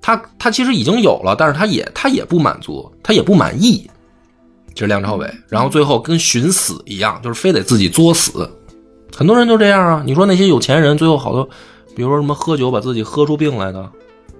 [0.01, 3.91] 他他其实已经有了，但是他也他也不满足，他也不满意。
[4.75, 8.49] 这是梁朝伟，然后最后跟寻死一样，就是非得自己作死。
[9.17, 10.03] 很多人都这样啊。
[10.05, 11.49] 你说那些有钱人，最后好多。
[11.97, 13.91] 比如说什么喝酒把自己喝出病来的，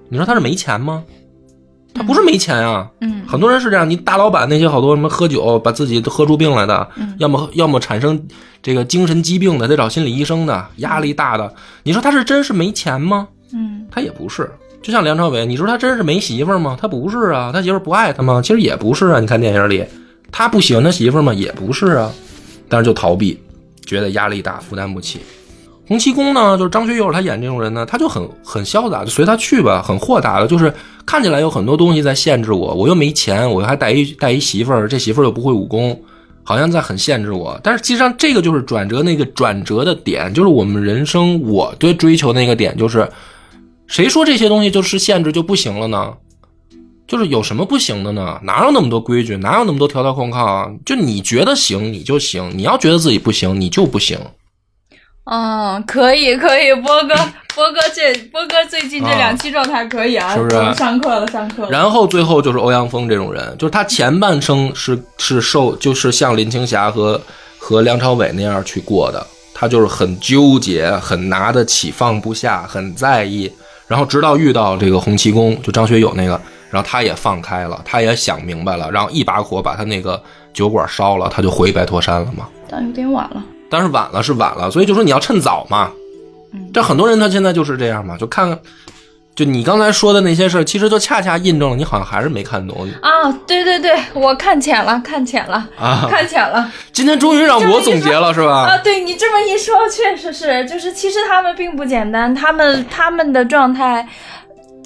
[0.09, 1.03] 你说他是没钱吗？
[1.93, 2.89] 他不是没钱啊。
[3.01, 3.89] 嗯，很多人是这样。
[3.89, 8.21] 你大老板那些好多什么喝酒把自己都喝出病来的，要么要么产生
[8.63, 11.53] 这个精神疾病的，得找心理医生的，压力大的。
[11.83, 13.27] 你说他是真是没钱吗？
[13.53, 14.49] 嗯，他也不是。
[14.81, 16.79] 就像梁朝伟，你说他真是没媳妇吗？
[16.81, 17.51] 他不是啊。
[17.53, 18.41] 他媳妇不爱他吗？
[18.41, 19.19] 其实也不是啊。
[19.19, 19.85] 你看电影里，
[20.31, 21.35] 他不喜欢他媳妇吗？
[21.35, 22.11] 也不是啊。
[22.69, 23.37] 但是就逃避，
[23.91, 25.19] 觉得压力大，负担不起。
[25.89, 30.73] 洪七公呢，就是张学友他演这种人呢，他就很很潇洒，就随他去吧，很豁达的，就是
[31.05, 36.01] 看起来有很多东西在限制我，我又没钱，我还带一带一媳妇儿，这媳妇儿又不会武功，
[36.45, 37.59] 好像在很限制我。
[37.65, 43.09] 但是其实上这个就是转折那个转折的点，就是我们人生我对追求那个点，就是
[43.89, 46.15] 谁说这些东西就是限制就不行了呢？
[47.11, 48.39] 就是有什么不行的呢？
[48.45, 50.71] 哪有那么多规矩，哪有那么多条条框框啊？
[50.87, 54.17] 就你觉得行你就行，你要觉得自己不行，你就不行。
[55.25, 57.15] 嗯，可以可以，波哥
[57.55, 60.75] 波哥这波哥最近这两期状态可以啊，是不是？
[60.75, 61.69] 上课了上课了。
[61.71, 67.21] 然后最后就是欧阳锋这种人，就是他前半生是是受，就是像林青霞和
[67.59, 73.53] 和梁朝伟那样去过的，他就是很纠结，很拿得起放不下，很在意。
[73.89, 76.41] 然后直到遇到这个洪七公，就张学友那个，
[76.71, 80.23] 然后他也放开了，他也想明白了，然后一把火把他那个
[80.55, 82.49] 酒馆烧了，他就回白驼山了嘛。
[82.69, 83.45] 但有点晚了。
[83.69, 85.91] 但是晚了是晚了，所以就说你要趁早嘛。
[86.53, 88.59] 嗯这很多人他现在就是这样嘛，就看，
[89.37, 93.31] 就你刚才说的那些事其实就恰恰印证了你好像还是没看懂啊。
[93.47, 96.69] 对对对，我看浅了，看浅了啊，看浅了。
[96.93, 98.67] 今天终于让我总结了是吧？
[98.69, 104.09] 啊，对你这么一说，确实是，就是其实他们并不简单，他们他们的状态。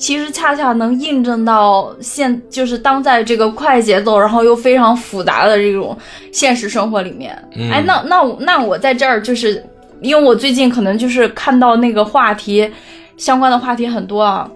[0.05, 5.97] 其实恰恰能印证到现，就是当在这个快节奏，然后又非常复杂的这种
[6.31, 7.35] 现实生活里面。
[7.73, 9.65] 哎，那那那我在这儿就是，
[10.03, 12.71] 因为我最近可能就是看到那个话题，
[13.17, 14.47] 相关的话题很多啊。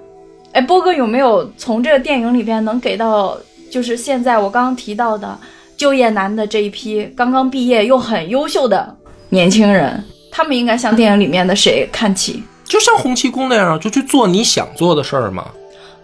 [0.53, 3.34] 哎，波哥有没有从这个电影里边能给到，
[3.70, 5.34] 就是现在我刚刚提到的
[5.78, 8.94] 就业难的这一批刚刚毕业又很优秀的
[9.30, 12.42] 年轻人，他们应该向电影里面的谁看齐？
[12.69, 15.47] 就像洪七公那样，就去做你想做的事儿嘛。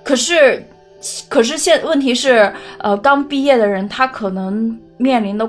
[0.03, 0.67] 可是，
[1.29, 5.49] 可是现问题是，呃，刚毕业的人他可能面临的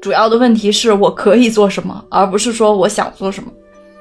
[0.00, 3.50] 主要的问题是我可以做什么，而不是说我想做什么。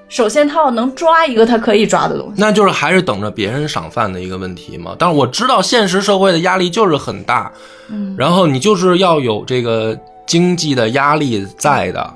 [0.10, 4.96] 首先，他要能抓一个他可以抓的东西，那就是还是等着别人赏饭的一个问题嘛。
[5.00, 7.52] 但是我知道现实社会的压力就是很大，
[7.90, 9.98] 嗯，然后你就是要有这个
[10.28, 12.14] 经济的压力在的，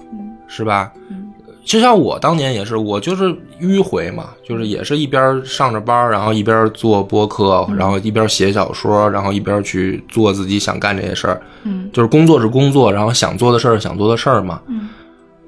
[0.48, 0.92] 是吧？
[1.68, 11.42] 就像我当年也是，我就是迂回嘛，就是也是一边上着班，然后一边做播客，然后一边写小说，然后一边去做自己想干这些事儿。
[11.64, 14.62] 嗯，就是工作是工作，然后想做的事儿想做的事儿嘛。
[14.68, 14.88] 嗯，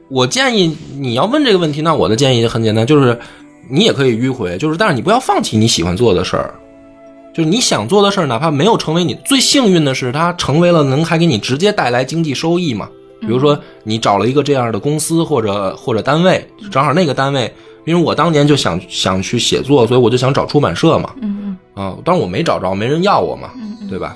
[0.09, 3.17] 我建议你要问这个问题，那我的建议很简单，就是
[3.72, 6.53] 你也可以迂回，就是但是你不要放弃你喜欢做的事儿，
[7.34, 12.89] 就是你想做的事儿，哪怕没有成为你最幸运的是，它成为了能还给你直接带来经济收益嘛。
[13.22, 17.53] 比如说你找了一个这样的公司或者或者单位，正好那个单位，
[17.86, 21.13] 因为我当年就想想去写作，所以我就想找出版社嘛。
[21.22, 23.51] 嗯啊，当然我没找着，没人要我嘛，
[23.89, 24.15] 对吧？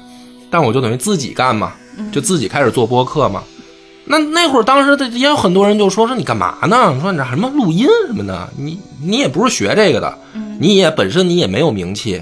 [0.49, 1.73] 但我就等于自己干嘛，
[2.11, 3.41] 就自己开始做播客嘛。
[4.05, 6.93] 那那会儿，当时的也有很多人就说说你干嘛呢？
[7.01, 10.17] 说你这什么录音什么的，你你也不是学这个的，
[10.59, 12.21] 你也本身你也没有名气，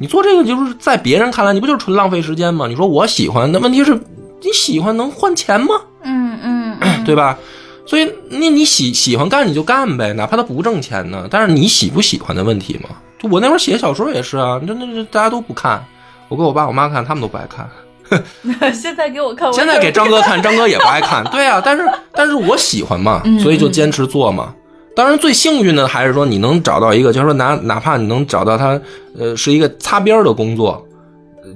[0.00, 2.66] 你做这个就是在别人看来，你不就是纯浪费时间吗？
[2.66, 3.96] 你说我喜欢，那问题是
[4.42, 5.74] 你喜欢能换钱吗？
[6.02, 7.38] 嗯嗯嗯， 对吧？
[7.86, 12.90] 所以那你喜喜欢干你就干呗，哪怕他不挣钱呢，但是你喜不喜欢的问题嘛。
[13.18, 15.84] 就我那会儿写小说也是啊，那那那大家都不看，
[16.28, 17.68] 我给我爸我妈看，他们都不爱看。
[18.72, 21.24] 现在给我看，我现在给张哥看，张哥也不爱看。
[21.30, 24.54] 对啊，但是但是我喜欢嘛，所以就坚持做嘛。
[24.94, 28.78] 当然，最幸运的还是说你能找到一个，就是说哪哪怕你能找到他，
[29.18, 30.86] 呃，是一个擦边儿的工作，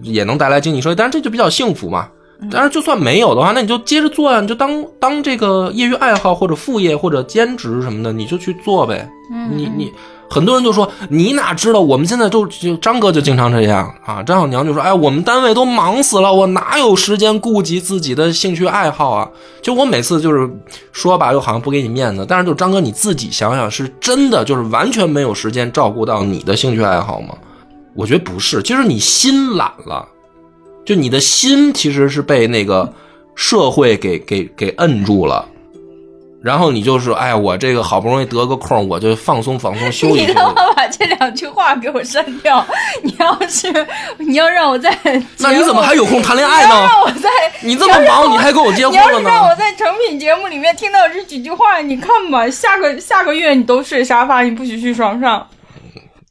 [0.02, 0.94] 也能带来经济收益。
[0.94, 2.08] 但是这就比较幸福嘛。
[2.50, 9.08] 但是就算没有的话，那你就接着做呀，你就当当这个业余爱好或者副业或者兼职什么的，你就去做呗。
[9.50, 9.90] 你你
[10.28, 19.28] 很多人就说你哪知道我们现在就就张哥就经常这样啊，张小娘就说哎我们单位都忙死了，我哪有时间顾及自己的兴趣爱好啊？
[19.62, 20.48] 就我每次就是
[20.92, 27.34] 说吧，又好像不给你面子，但是就张哥你自己想想，是真的就是完全没有时间照顾到你的兴趣爱好吗？
[27.94, 30.06] 我觉得不是，其实你心懒了。
[30.88, 32.92] 就你的心其实是被那个
[33.34, 35.44] 社会给给给摁住了，
[36.42, 40.32] 然后你就是哎，我这个好不容易得个空，我就放松放松休息 你。
[40.32, 42.64] 让我把这两句话给我删掉。
[43.02, 43.86] 你要是
[44.18, 44.96] 你要让我在，
[45.38, 46.86] 那你怎么还有空谈恋爱呢？
[46.88, 47.28] 让我在，
[47.62, 49.54] 你这么忙，你还跟我结婚你要了是让我？
[49.56, 55.44] 在成品节目里面听到这几句话，你看吧，下个下个月你都睡沙发，你不许去床上。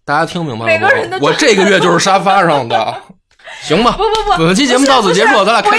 [0.05, 1.23] 大家听明白了每个人都吗？
[1.23, 2.95] 我这个月就是沙发上的，
[3.61, 3.91] 行吧？
[3.91, 5.77] 不不不，本期节目到此结束，咱俩开